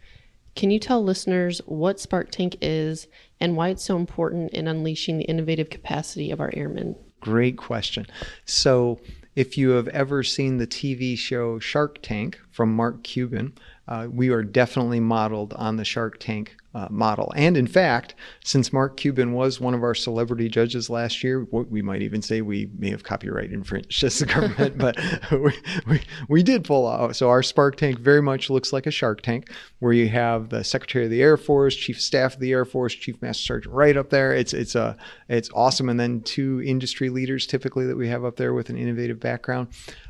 Can 0.54 0.70
you 0.70 0.78
tell 0.78 1.02
listeners 1.02 1.60
what 1.66 1.98
Spark 1.98 2.30
Tank 2.30 2.56
is 2.60 3.08
and 3.40 3.56
why 3.56 3.70
it's 3.70 3.84
so 3.84 3.96
important 3.96 4.52
in 4.52 4.68
unleashing 4.68 5.18
the 5.18 5.24
innovative 5.24 5.68
capacity 5.68 6.30
of 6.30 6.40
our 6.40 6.50
airmen? 6.54 6.96
Great 7.20 7.56
question. 7.56 8.06
So, 8.44 9.00
if 9.34 9.58
you 9.58 9.70
have 9.70 9.88
ever 9.88 10.22
seen 10.22 10.58
the 10.58 10.66
TV 10.66 11.18
show 11.18 11.58
Shark 11.58 12.00
Tank 12.02 12.38
from 12.52 12.74
Mark 12.74 13.02
Cuban, 13.02 13.52
uh, 13.86 14.08
we 14.10 14.30
are 14.30 14.42
definitely 14.42 15.00
modeled 15.00 15.52
on 15.54 15.76
the 15.76 15.84
Shark 15.84 16.18
Tank 16.18 16.56
uh, 16.74 16.88
model. 16.90 17.32
And 17.36 17.56
in 17.56 17.66
fact, 17.66 18.14
since 18.44 18.72
Mark 18.72 18.96
Cuban 18.96 19.32
was 19.32 19.60
one 19.60 19.74
of 19.74 19.82
our 19.84 19.94
celebrity 19.94 20.48
judges 20.48 20.90
last 20.90 21.22
year, 21.22 21.44
we 21.44 21.82
might 21.82 22.02
even 22.02 22.20
say 22.20 22.40
we 22.40 22.68
may 22.76 22.90
have 22.90 23.04
copyright 23.04 23.52
infringed 23.52 24.02
as 24.04 24.18
the 24.18 24.26
government, 24.26 24.76
but 24.78 24.98
we, 25.30 25.52
we, 25.86 26.02
we, 26.28 26.42
did 26.42 26.64
pull 26.64 26.88
out. 26.88 27.14
So 27.14 27.28
our 27.28 27.42
Spark 27.42 27.76
Tank 27.76 27.98
very 27.98 28.22
much 28.22 28.50
looks 28.50 28.72
like 28.72 28.86
a 28.86 28.90
Shark 28.90 29.22
Tank, 29.22 29.50
where 29.78 29.92
you 29.92 30.08
have 30.08 30.48
the 30.48 30.64
Secretary 30.64 31.04
of 31.04 31.10
the 31.10 31.22
Air 31.22 31.36
Force, 31.36 31.76
Chief 31.76 31.96
of 31.96 32.02
Staff 32.02 32.34
of 32.34 32.40
the 32.40 32.52
Air 32.52 32.64
Force, 32.64 32.94
Chief 32.94 33.20
Master 33.22 33.44
Sergeant 33.44 33.74
right 33.74 33.96
up 33.96 34.10
there. 34.10 34.32
It's 34.34 34.52
it's 34.52 34.74
a 34.74 34.96
it's 35.28 35.50
awesome, 35.54 35.88
and 35.88 36.00
then 36.00 36.22
two 36.22 36.60
industry 36.64 37.08
leaders 37.08 37.46
typically 37.46 37.86
that 37.86 37.96
we 37.96 38.08
have 38.08 38.24
up 38.24 38.36
there 38.36 38.52
with 38.52 38.68
an 38.68 38.76
innovative 38.76 39.20
background. 39.20 39.68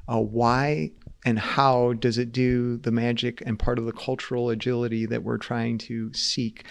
Uh, 0.09 0.21
why 0.21 0.93
and 1.25 1.39
how 1.39 1.95
does 1.95 2.19
it 2.19 2.33
do 2.33 2.77
the 2.79 2.91
magic 2.91 3.43
and 3.47 3.59
part 3.59 3.79
of 3.79 3.87
the 3.87 3.93
cultural 3.93 4.51
agility 4.51 5.07
that 5.07 5.23
we're 5.23 5.39
trying 5.39 5.79
to 5.79 6.13
seek? 6.13 6.65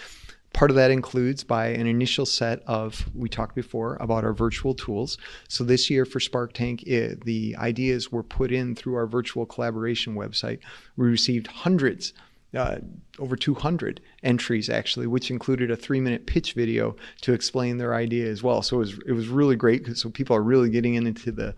Part 0.54 0.70
of 0.70 0.76
that 0.76 0.92
includes 0.92 1.44
by 1.44 1.68
an 1.68 1.88
initial 1.88 2.28
set 2.28 2.62
of, 2.68 3.10
we 3.16 3.28
talked 3.28 3.56
before 3.56 3.98
about 4.00 4.24
our 4.24 4.34
virtual 4.34 4.76
tools. 4.76 5.18
So 5.48 5.64
this 5.64 5.90
year 5.90 6.06
for 6.06 6.20
Spark 6.20 6.54
Tank, 6.54 6.84
it, 6.84 7.26
the 7.26 7.56
ideas 7.58 8.12
were 8.12 8.22
put 8.22 8.52
in 8.52 8.76
through 8.76 8.94
our 8.96 9.08
virtual 9.08 9.48
collaboration 9.48 10.14
website. 10.14 10.60
We 10.96 11.08
received 11.08 11.48
hundreds 11.48 12.14
uh, 12.56 12.78
over 13.18 13.36
200 13.36 14.00
entries 14.22 14.70
actually, 14.70 15.08
which 15.08 15.32
included 15.32 15.72
a 15.72 15.76
three-minute 15.76 16.28
pitch 16.28 16.54
video 16.54 16.96
to 17.22 17.34
explain 17.34 17.78
their 17.78 17.96
idea 17.96 18.30
as 18.30 18.44
well. 18.44 18.62
So 18.62 18.76
it 18.76 18.80
was 18.80 19.00
it 19.08 19.14
was 19.14 19.28
really 19.28 19.56
great. 19.56 19.98
So 19.98 20.12
people 20.12 20.36
are 20.36 20.44
really 20.44 20.70
getting 20.70 20.94
into 20.94 21.32
the 21.32 21.56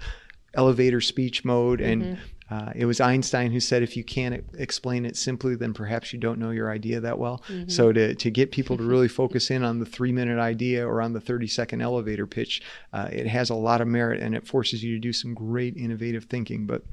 elevator 0.53 1.01
speech 1.01 1.43
mode 1.43 1.81
and 1.81 2.01
mm-hmm. 2.01 2.21
Uh, 2.49 2.71
it 2.75 2.85
was 2.85 3.01
Einstein 3.01 3.51
who 3.51 3.59
said, 3.59 3.81
if 3.81 3.97
you 3.97 4.03
can't 4.03 4.45
explain 4.57 5.05
it 5.05 5.17
simply, 5.17 5.55
then 5.55 5.73
perhaps 5.73 6.13
you 6.13 6.19
don't 6.19 6.37
know 6.37 6.51
your 6.51 6.69
idea 6.69 6.99
that 6.99 7.17
well. 7.17 7.41
Mm-hmm. 7.47 7.69
So, 7.69 7.91
to, 7.91 8.13
to 8.13 8.29
get 8.29 8.51
people 8.51 8.77
to 8.77 8.83
really 8.83 9.07
focus 9.07 9.49
in 9.49 9.63
on 9.63 9.79
the 9.79 9.85
three 9.85 10.11
minute 10.11 10.39
idea 10.39 10.87
or 10.87 11.01
on 11.01 11.13
the 11.13 11.21
30 11.21 11.47
second 11.47 11.81
elevator 11.81 12.27
pitch, 12.27 12.61
uh, 12.93 13.09
it 13.11 13.27
has 13.27 13.49
a 13.49 13.55
lot 13.55 13.81
of 13.81 13.87
merit 13.87 14.21
and 14.21 14.35
it 14.35 14.45
forces 14.45 14.83
you 14.83 14.93
to 14.93 14.99
do 14.99 15.11
some 15.11 15.33
great 15.33 15.75
innovative 15.75 16.25
thinking. 16.25 16.67
But 16.67 16.83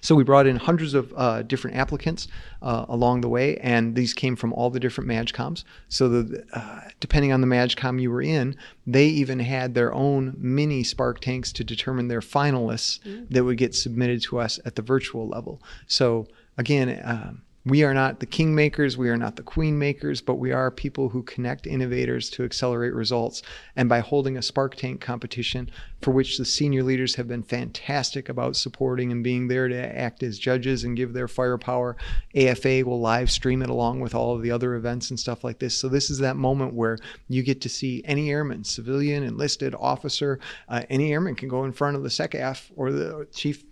so 0.00 0.14
we 0.14 0.24
brought 0.24 0.46
in 0.46 0.56
hundreds 0.56 0.94
of 0.94 1.12
uh, 1.16 1.42
different 1.42 1.76
applicants 1.76 2.28
uh, 2.62 2.86
along 2.88 3.20
the 3.20 3.28
way, 3.28 3.56
and 3.58 3.94
these 3.94 4.14
came 4.14 4.36
from 4.36 4.52
all 4.52 4.70
the 4.70 4.80
different 4.80 5.08
MAJCOMs. 5.08 5.64
So 5.88 6.08
the, 6.08 6.44
uh, 6.52 6.80
depending 7.00 7.32
on 7.32 7.40
the 7.40 7.46
MAJCOM 7.46 8.00
you 8.00 8.10
were 8.10 8.22
in, 8.22 8.56
they 8.86 9.06
even 9.06 9.38
had 9.38 9.74
their 9.74 9.92
own 9.92 10.34
mini 10.38 10.82
Spark 10.82 11.20
tanks 11.20 11.52
to 11.52 11.64
determine 11.64 12.08
their 12.08 12.20
finalists 12.20 13.00
mm-hmm. 13.00 13.24
that 13.30 13.44
would 13.44 13.58
get 13.58 13.74
submitted 13.74 14.22
to 14.22 14.38
us 14.38 14.58
at 14.64 14.76
the 14.76 14.82
virtual 14.82 15.28
level. 15.28 15.62
So 15.86 16.26
again, 16.56 17.00
um, 17.04 17.42
we 17.64 17.84
are 17.84 17.94
not 17.94 18.18
the 18.18 18.26
kingmakers, 18.26 18.96
we 18.96 19.08
are 19.08 19.16
not 19.16 19.36
the 19.36 19.42
queen 19.42 19.78
makers, 19.78 20.20
but 20.20 20.34
we 20.34 20.50
are 20.50 20.68
people 20.70 21.10
who 21.10 21.22
connect 21.22 21.64
innovators 21.64 22.28
to 22.30 22.42
accelerate 22.42 22.92
results. 22.92 23.42
And 23.76 23.88
by 23.88 24.00
holding 24.00 24.36
a 24.36 24.42
Spark 24.42 24.74
Tank 24.74 25.00
competition, 25.00 25.70
for 26.00 26.10
which 26.10 26.38
the 26.38 26.44
senior 26.44 26.82
leaders 26.82 27.14
have 27.14 27.28
been 27.28 27.44
fantastic 27.44 28.28
about 28.28 28.56
supporting 28.56 29.12
and 29.12 29.22
being 29.22 29.46
there 29.46 29.68
to 29.68 29.76
act 29.76 30.24
as 30.24 30.40
judges 30.40 30.82
and 30.82 30.96
give 30.96 31.12
their 31.12 31.28
firepower, 31.28 31.96
AFA 32.34 32.82
will 32.84 33.00
live 33.00 33.30
stream 33.30 33.62
it 33.62 33.70
along 33.70 34.00
with 34.00 34.12
all 34.12 34.34
of 34.34 34.42
the 34.42 34.50
other 34.50 34.74
events 34.74 35.10
and 35.10 35.20
stuff 35.20 35.44
like 35.44 35.60
this. 35.60 35.78
So, 35.78 35.88
this 35.88 36.10
is 36.10 36.18
that 36.18 36.36
moment 36.36 36.74
where 36.74 36.98
you 37.28 37.44
get 37.44 37.60
to 37.60 37.68
see 37.68 38.02
any 38.04 38.30
airman, 38.30 38.64
civilian, 38.64 39.22
enlisted, 39.22 39.72
officer, 39.78 40.40
uh, 40.68 40.82
any 40.90 41.12
airman 41.12 41.36
can 41.36 41.48
go 41.48 41.64
in 41.64 41.70
front 41.70 41.96
of 41.96 42.02
the 42.02 42.08
SecAF 42.08 42.72
or 42.74 42.90
the 42.90 43.28
chief 43.32 43.64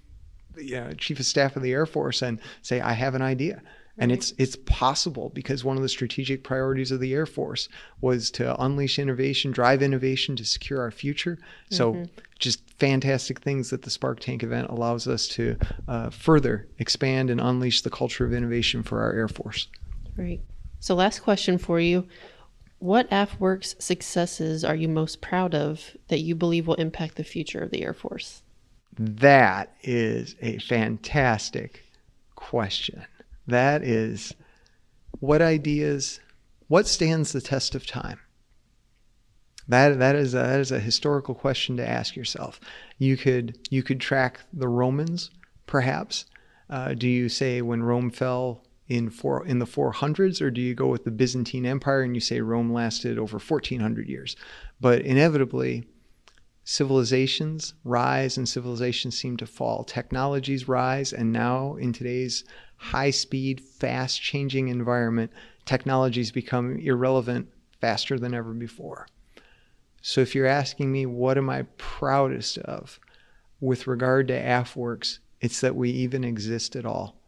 know, 0.56 0.92
chief 0.92 1.18
of 1.18 1.26
staff 1.26 1.56
of 1.56 1.62
the 1.62 1.72
Air 1.72 1.86
Force 1.86 2.22
and 2.22 2.40
say, 2.62 2.80
I 2.80 2.92
have 2.92 3.14
an 3.14 3.22
idea 3.22 3.62
And 3.98 4.10
it's 4.10 4.32
it's 4.38 4.56
possible 4.64 5.30
because 5.34 5.62
one 5.62 5.76
of 5.76 5.82
the 5.82 5.88
strategic 5.88 6.42
priorities 6.42 6.90
of 6.90 7.00
the 7.00 7.12
Air 7.12 7.26
Force 7.26 7.68
was 8.00 8.30
to 8.32 8.58
unleash 8.62 8.98
innovation, 8.98 9.50
drive 9.50 9.82
innovation 9.82 10.36
to 10.36 10.44
secure 10.44 10.80
our 10.80 10.90
future. 10.90 11.38
So 11.70 12.06
just 12.38 12.62
fantastic 12.78 13.40
things 13.40 13.70
that 13.70 13.82
the 13.82 13.90
Spark 13.90 14.20
Tank 14.20 14.42
event 14.42 14.70
allows 14.70 15.06
us 15.06 15.28
to 15.28 15.56
uh, 15.86 16.10
further 16.10 16.66
expand 16.78 17.30
and 17.30 17.40
unleash 17.40 17.82
the 17.82 17.90
culture 17.90 18.24
of 18.24 18.32
innovation 18.32 18.82
for 18.82 19.02
our 19.02 19.12
Air 19.12 19.28
Force. 19.28 19.68
Great. 20.16 20.40
So, 20.80 20.94
last 20.94 21.20
question 21.20 21.58
for 21.58 21.78
you. 21.78 22.08
What 22.78 23.10
AFWERX 23.10 23.80
successes 23.80 24.64
are 24.64 24.74
you 24.74 24.88
most 24.88 25.20
proud 25.20 25.54
of 25.54 25.96
that 26.08 26.20
you 26.20 26.34
believe 26.34 26.66
will 26.66 26.74
impact 26.74 27.16
the 27.16 27.24
future 27.24 27.60
of 27.60 27.70
the 27.70 27.82
Air 27.84 27.92
Force? 27.92 28.42
That 28.98 29.74
is 29.82 30.34
a 30.40 30.58
fantastic 30.58 31.84
question. 32.34 33.04
That 33.46 33.82
is 33.82 34.34
what 35.18 35.42
ideas, 35.42 36.20
what 36.68 36.86
stands 36.86 37.32
the 37.32 37.40
test 37.40 37.74
of 37.74 37.86
time? 37.86 38.20
That 39.68 40.00
that 40.00 40.16
is 40.16 40.34
a, 40.34 40.38
that 40.38 40.60
is 40.60 40.72
a 40.72 40.80
historical 40.80 41.34
question 41.34 41.76
to 41.76 41.88
ask 41.88 42.16
yourself. 42.16 42.58
You 42.98 43.16
could 43.16 43.58
you 43.70 43.82
could 43.84 44.00
track 44.00 44.40
the 44.52 44.68
Romans, 44.68 45.30
perhaps. 45.66 46.26
Uh, 46.68 46.94
do 46.94 47.08
you 47.08 47.28
say 47.28 47.62
when 47.62 47.82
Rome 47.82 48.10
fell 48.10 48.64
in 48.88 49.10
four 49.10 49.46
in 49.46 49.60
the 49.60 49.66
400s, 49.66 50.42
or 50.42 50.50
do 50.50 50.60
you 50.60 50.74
go 50.74 50.88
with 50.88 51.04
the 51.04 51.12
Byzantine 51.12 51.66
Empire 51.66 52.02
and 52.02 52.16
you 52.16 52.20
say 52.20 52.40
Rome 52.40 52.72
lasted 52.72 53.16
over 53.16 53.38
1400 53.38 54.08
years? 54.08 54.34
But 54.80 55.02
inevitably, 55.02 55.84
civilizations 56.64 57.74
rise 57.84 58.36
and 58.36 58.48
civilizations 58.48 59.16
seem 59.16 59.36
to 59.36 59.46
fall. 59.46 59.84
Technologies 59.84 60.66
rise, 60.66 61.12
and 61.12 61.32
now 61.32 61.76
in 61.76 61.92
today's 61.92 62.42
high 62.80 63.10
speed, 63.10 63.60
fast 63.60 64.22
changing 64.22 64.68
environment, 64.68 65.30
technologies 65.66 66.32
become 66.32 66.78
irrelevant 66.78 67.46
faster 67.78 68.18
than 68.18 68.32
ever 68.32 68.54
before. 68.54 69.06
So 70.00 70.22
if 70.22 70.34
you're 70.34 70.46
asking 70.46 70.90
me 70.90 71.04
what 71.04 71.36
am 71.36 71.50
I 71.50 71.66
proudest 71.76 72.56
of 72.58 72.98
with 73.60 73.86
regard 73.86 74.28
to 74.28 74.34
AFWERX, 74.34 75.18
it's 75.42 75.60
that 75.60 75.76
we 75.76 75.90
even 75.90 76.24
exist 76.24 76.74
at 76.74 76.86
all 76.86 77.20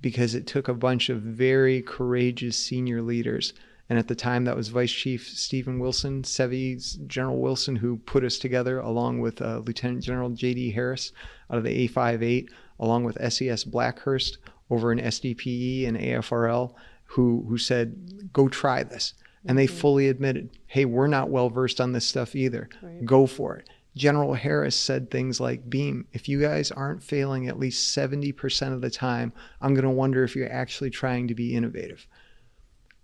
because 0.00 0.34
it 0.34 0.48
took 0.48 0.66
a 0.66 0.74
bunch 0.74 1.08
of 1.08 1.22
very 1.22 1.80
courageous 1.80 2.56
senior 2.56 3.00
leaders. 3.00 3.52
And 3.88 4.00
at 4.00 4.08
the 4.08 4.16
time, 4.16 4.44
that 4.44 4.56
was 4.56 4.68
Vice 4.68 4.92
Chief 4.92 5.28
Stephen 5.28 5.78
Wilson, 5.78 6.22
SEVI's 6.22 6.98
General 7.06 7.38
Wilson, 7.38 7.76
who 7.76 7.98
put 7.98 8.24
us 8.24 8.36
together, 8.36 8.80
along 8.80 9.20
with 9.20 9.40
uh, 9.40 9.62
Lieutenant 9.64 10.02
General 10.02 10.30
J.D. 10.30 10.72
Harris 10.72 11.12
out 11.50 11.58
of 11.58 11.64
the 11.64 11.88
A58, 11.88 12.48
along 12.80 13.04
with 13.04 13.32
SES 13.32 13.64
Blackhurst 13.64 14.38
over 14.70 14.92
in 14.92 14.98
SDPE 14.98 15.88
and 15.88 15.96
AFRL, 15.96 16.74
who, 17.04 17.44
who 17.48 17.58
said, 17.58 18.32
go 18.32 18.48
try 18.48 18.82
this. 18.82 19.14
And 19.44 19.56
they 19.56 19.66
mm-hmm. 19.66 19.76
fully 19.76 20.08
admitted, 20.08 20.50
hey, 20.66 20.84
we're 20.84 21.06
not 21.06 21.30
well 21.30 21.48
versed 21.48 21.80
on 21.80 21.92
this 21.92 22.06
stuff 22.06 22.34
either. 22.34 22.68
Right. 22.82 23.04
Go 23.04 23.26
for 23.26 23.56
it. 23.56 23.68
General 23.96 24.34
Harris 24.34 24.76
said 24.76 25.10
things 25.10 25.40
like, 25.40 25.68
Beam, 25.68 26.06
if 26.12 26.28
you 26.28 26.40
guys 26.40 26.70
aren't 26.70 27.02
failing 27.02 27.48
at 27.48 27.58
least 27.58 27.96
70% 27.96 28.72
of 28.72 28.80
the 28.80 28.90
time, 28.90 29.32
I'm 29.60 29.74
going 29.74 29.84
to 29.84 29.90
wonder 29.90 30.22
if 30.22 30.36
you're 30.36 30.52
actually 30.52 30.90
trying 30.90 31.28
to 31.28 31.34
be 31.34 31.54
innovative. 31.54 32.06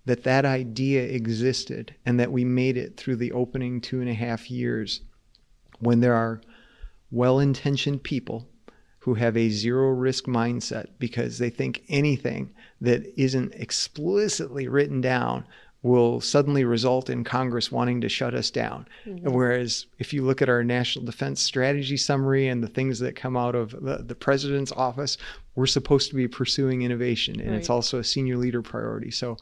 That 0.07 0.22
that 0.24 0.44
idea 0.44 1.03
existed 1.03 1.94
and 2.05 2.20
that 2.20 2.31
we 2.31 2.44
made 2.44 2.77
it 2.77 2.96
through 2.96 3.16
the 3.16 3.33
opening 3.33 3.81
two 3.81 4.00
and 4.00 4.09
a 4.09 4.14
half 4.14 4.50
years 4.50 5.00
when 5.81 6.00
there 6.00 6.14
are 6.14 6.40
well 7.11 7.38
intentioned 7.40 8.03
people 8.03 8.48
who 9.04 9.12
have 9.12 9.36
a 9.36 9.50
zero 9.50 9.90
risk 9.90 10.24
mindset 10.24 10.86
because 10.98 11.36
they 11.36 11.50
think 11.50 11.84
anything 11.90 12.50
that 12.80 13.04
isn't 13.20 13.52
explicitly 13.54 14.66
written 14.66 15.02
down 15.02 15.44
will 15.82 16.22
suddenly 16.22 16.64
result 16.64 17.10
in 17.10 17.22
Congress 17.22 17.70
wanting 17.70 18.00
to 18.00 18.08
shut 18.08 18.32
us 18.32 18.50
down. 18.50 18.88
Mm-hmm. 19.04 19.30
Whereas 19.30 19.84
if 19.98 20.14
you 20.14 20.22
look 20.22 20.40
at 20.40 20.48
our 20.48 20.64
national 20.64 21.04
defense 21.04 21.42
strategy 21.42 21.98
summary 21.98 22.48
and 22.48 22.62
the 22.62 22.68
things 22.68 22.98
that 23.00 23.14
come 23.14 23.36
out 23.36 23.54
of 23.54 23.72
the, 23.72 23.98
the 23.98 24.14
president's 24.14 24.72
office, 24.72 25.18
we're 25.54 25.66
supposed 25.66 26.08
to 26.08 26.16
be 26.16 26.26
pursuing 26.26 26.80
innovation 26.80 27.38
and 27.40 27.54
it's 27.54 27.68
also 27.68 27.98
a 27.98 28.04
senior 28.04 28.38
leader 28.38 28.62
priority. 28.62 29.10
So 29.10 29.36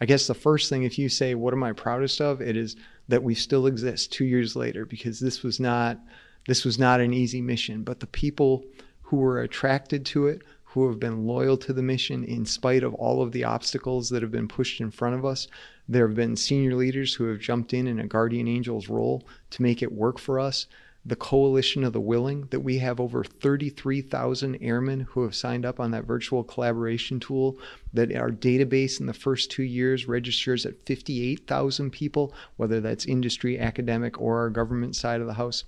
I 0.00 0.06
guess 0.06 0.28
the 0.28 0.34
first 0.34 0.68
thing, 0.68 0.84
if 0.84 0.96
you 0.96 1.08
say, 1.08 1.34
what 1.34 1.52
am 1.52 1.64
I 1.64 1.72
proudest 1.72 2.20
of? 2.20 2.40
It 2.40 2.56
is 2.56 2.76
that 3.08 3.24
we 3.24 3.34
still 3.34 3.66
exist 3.66 4.12
two 4.12 4.26
years 4.26 4.54
later 4.54 4.86
because 4.86 5.18
this 5.18 5.42
was 5.42 5.58
not, 5.58 5.98
this 6.46 6.64
was 6.64 6.78
not 6.78 7.00
an 7.00 7.12
easy 7.12 7.40
mission, 7.40 7.82
but 7.82 7.98
the 7.98 8.06
people 8.06 8.64
who 9.08 9.16
were 9.16 9.40
attracted 9.40 10.04
to 10.04 10.26
it, 10.26 10.42
who 10.64 10.86
have 10.86 11.00
been 11.00 11.26
loyal 11.26 11.56
to 11.56 11.72
the 11.72 11.82
mission 11.82 12.22
in 12.22 12.44
spite 12.44 12.82
of 12.82 12.92
all 12.94 13.22
of 13.22 13.32
the 13.32 13.42
obstacles 13.42 14.10
that 14.10 14.20
have 14.20 14.30
been 14.30 14.46
pushed 14.46 14.82
in 14.82 14.90
front 14.90 15.14
of 15.14 15.24
us. 15.24 15.48
There 15.88 16.06
have 16.06 16.14
been 16.14 16.36
senior 16.36 16.74
leaders 16.74 17.14
who 17.14 17.24
have 17.28 17.40
jumped 17.40 17.72
in 17.72 17.86
in 17.86 17.98
a 17.98 18.06
guardian 18.06 18.46
angel's 18.46 18.90
role 18.90 19.24
to 19.48 19.62
make 19.62 19.82
it 19.82 19.92
work 19.92 20.18
for 20.18 20.38
us. 20.38 20.66
The 21.06 21.16
coalition 21.16 21.84
of 21.84 21.94
the 21.94 22.02
willing 22.02 22.48
that 22.50 22.60
we 22.60 22.80
have 22.80 23.00
over 23.00 23.24
33,000 23.24 24.56
airmen 24.60 25.00
who 25.00 25.22
have 25.22 25.34
signed 25.34 25.64
up 25.64 25.80
on 25.80 25.90
that 25.92 26.04
virtual 26.04 26.44
collaboration 26.44 27.18
tool. 27.18 27.56
That 27.94 28.14
our 28.14 28.30
database 28.30 29.00
in 29.00 29.06
the 29.06 29.14
first 29.14 29.50
two 29.50 29.62
years 29.62 30.06
registers 30.06 30.66
at 30.66 30.84
58,000 30.84 31.90
people, 31.92 32.34
whether 32.58 32.78
that's 32.82 33.06
industry, 33.06 33.58
academic, 33.58 34.20
or 34.20 34.40
our 34.40 34.50
government 34.50 34.96
side 34.96 35.22
of 35.22 35.26
the 35.26 35.32
house 35.32 35.64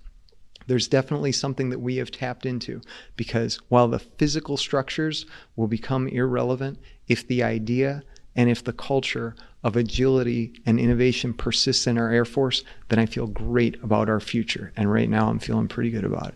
there's 0.71 0.87
definitely 0.87 1.33
something 1.33 1.69
that 1.71 1.81
we 1.81 1.97
have 1.97 2.13
tapped 2.13 2.47
into 2.47 2.81
because 3.17 3.57
while 3.71 3.89
the 3.89 3.99
physical 3.99 4.57
structures 4.57 5.27
will 5.57 5.67
become 5.67 6.07
irrelevant, 6.07 6.79
if 7.09 7.27
the 7.27 7.43
idea 7.43 8.05
and 8.37 8.49
if 8.49 8.63
the 8.63 8.73
culture 8.73 9.35
of 9.65 9.75
agility 9.75 10.53
and 10.65 10.79
innovation 10.79 11.35
persists 11.35 11.89
in 11.89 11.99
our 11.99 12.13
Air 12.13 12.25
Force, 12.25 12.63
then 12.89 13.01
I 13.01 13.07
feel 13.07 13.27
great 13.27 13.83
about 13.83 14.09
our 14.09 14.21
future. 14.21 14.73
And 14.77 14.93
right 14.93 15.09
now, 15.09 15.29
I'm 15.29 15.41
feeling 15.41 15.67
pretty 15.67 15.91
good 15.91 16.05
about 16.05 16.29
it. 16.29 16.35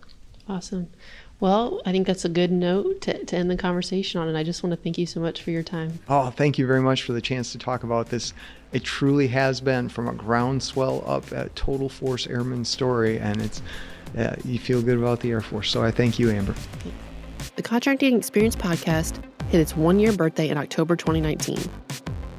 Awesome. 0.49 0.89
Well, 1.39 1.81
I 1.85 1.93
think 1.93 2.05
that's 2.05 2.25
a 2.25 2.29
good 2.29 2.51
note 2.51 2.99
to, 3.03 3.23
to 3.23 3.37
end 3.37 3.49
the 3.49 3.55
conversation 3.55 4.19
on. 4.19 4.27
And 4.27 4.37
I 4.37 4.43
just 4.43 4.63
want 4.63 4.71
to 4.71 4.81
thank 4.81 4.97
you 4.97 5.05
so 5.05 5.21
much 5.21 5.43
for 5.43 5.51
your 5.51 5.63
time. 5.63 5.99
Oh, 6.09 6.29
thank 6.29 6.57
you 6.57 6.67
very 6.67 6.81
much 6.81 7.03
for 7.03 7.13
the 7.13 7.21
chance 7.21 7.53
to 7.53 7.57
talk 7.57 7.83
about 7.83 8.09
this. 8.09 8.33
It 8.73 8.83
truly 8.83 9.27
has 9.27 9.61
been 9.61 9.87
from 9.87 10.09
a 10.09 10.13
groundswell 10.13 11.05
up 11.07 11.31
a 11.31 11.47
total 11.55 11.87
force 11.87 12.27
airman 12.27 12.65
story, 12.65 13.17
and 13.17 13.41
it's 13.41 13.61
uh, 14.17 14.35
you 14.43 14.59
feel 14.59 14.81
good 14.81 14.97
about 14.97 15.19
the 15.19 15.31
Air 15.31 15.41
Force. 15.41 15.69
So 15.69 15.83
I 15.83 15.91
thank 15.91 16.19
you, 16.19 16.29
Amber. 16.29 16.55
The 17.55 17.61
Contracting 17.61 18.17
Experience 18.17 18.55
podcast 18.55 19.21
hit 19.49 19.61
its 19.61 19.75
one 19.75 19.99
year 19.99 20.11
birthday 20.11 20.49
in 20.49 20.57
October 20.57 20.95
2019. 20.95 21.57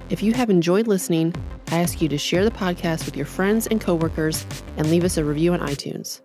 If 0.09 0.23
you 0.23 0.33
have 0.35 0.51
enjoyed 0.51 0.87
listening, 0.87 1.35
I 1.69 1.81
ask 1.81 2.01
you 2.01 2.09
to 2.09 2.19
share 2.19 2.45
the 2.45 2.51
podcast 2.51 3.07
with 3.07 3.17
your 3.17 3.27
friends 3.27 3.67
and 3.67 3.81
coworkers 3.81 4.47
and 4.77 4.89
leave 4.91 5.05
us 5.05 5.17
a 5.17 5.25
review 5.25 5.53
on 5.53 5.61
iTunes. 5.61 6.21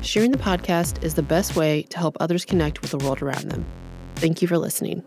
Sharing 0.00 0.32
the 0.32 0.38
podcast 0.38 1.02
is 1.04 1.14
the 1.14 1.22
best 1.22 1.54
way 1.54 1.82
to 1.82 1.98
help 1.98 2.16
others 2.18 2.44
connect 2.44 2.82
with 2.82 2.90
the 2.90 2.98
world 2.98 3.22
around 3.22 3.50
them. 3.50 3.64
Thank 4.16 4.42
you 4.42 4.48
for 4.48 4.58
listening. 4.58 5.04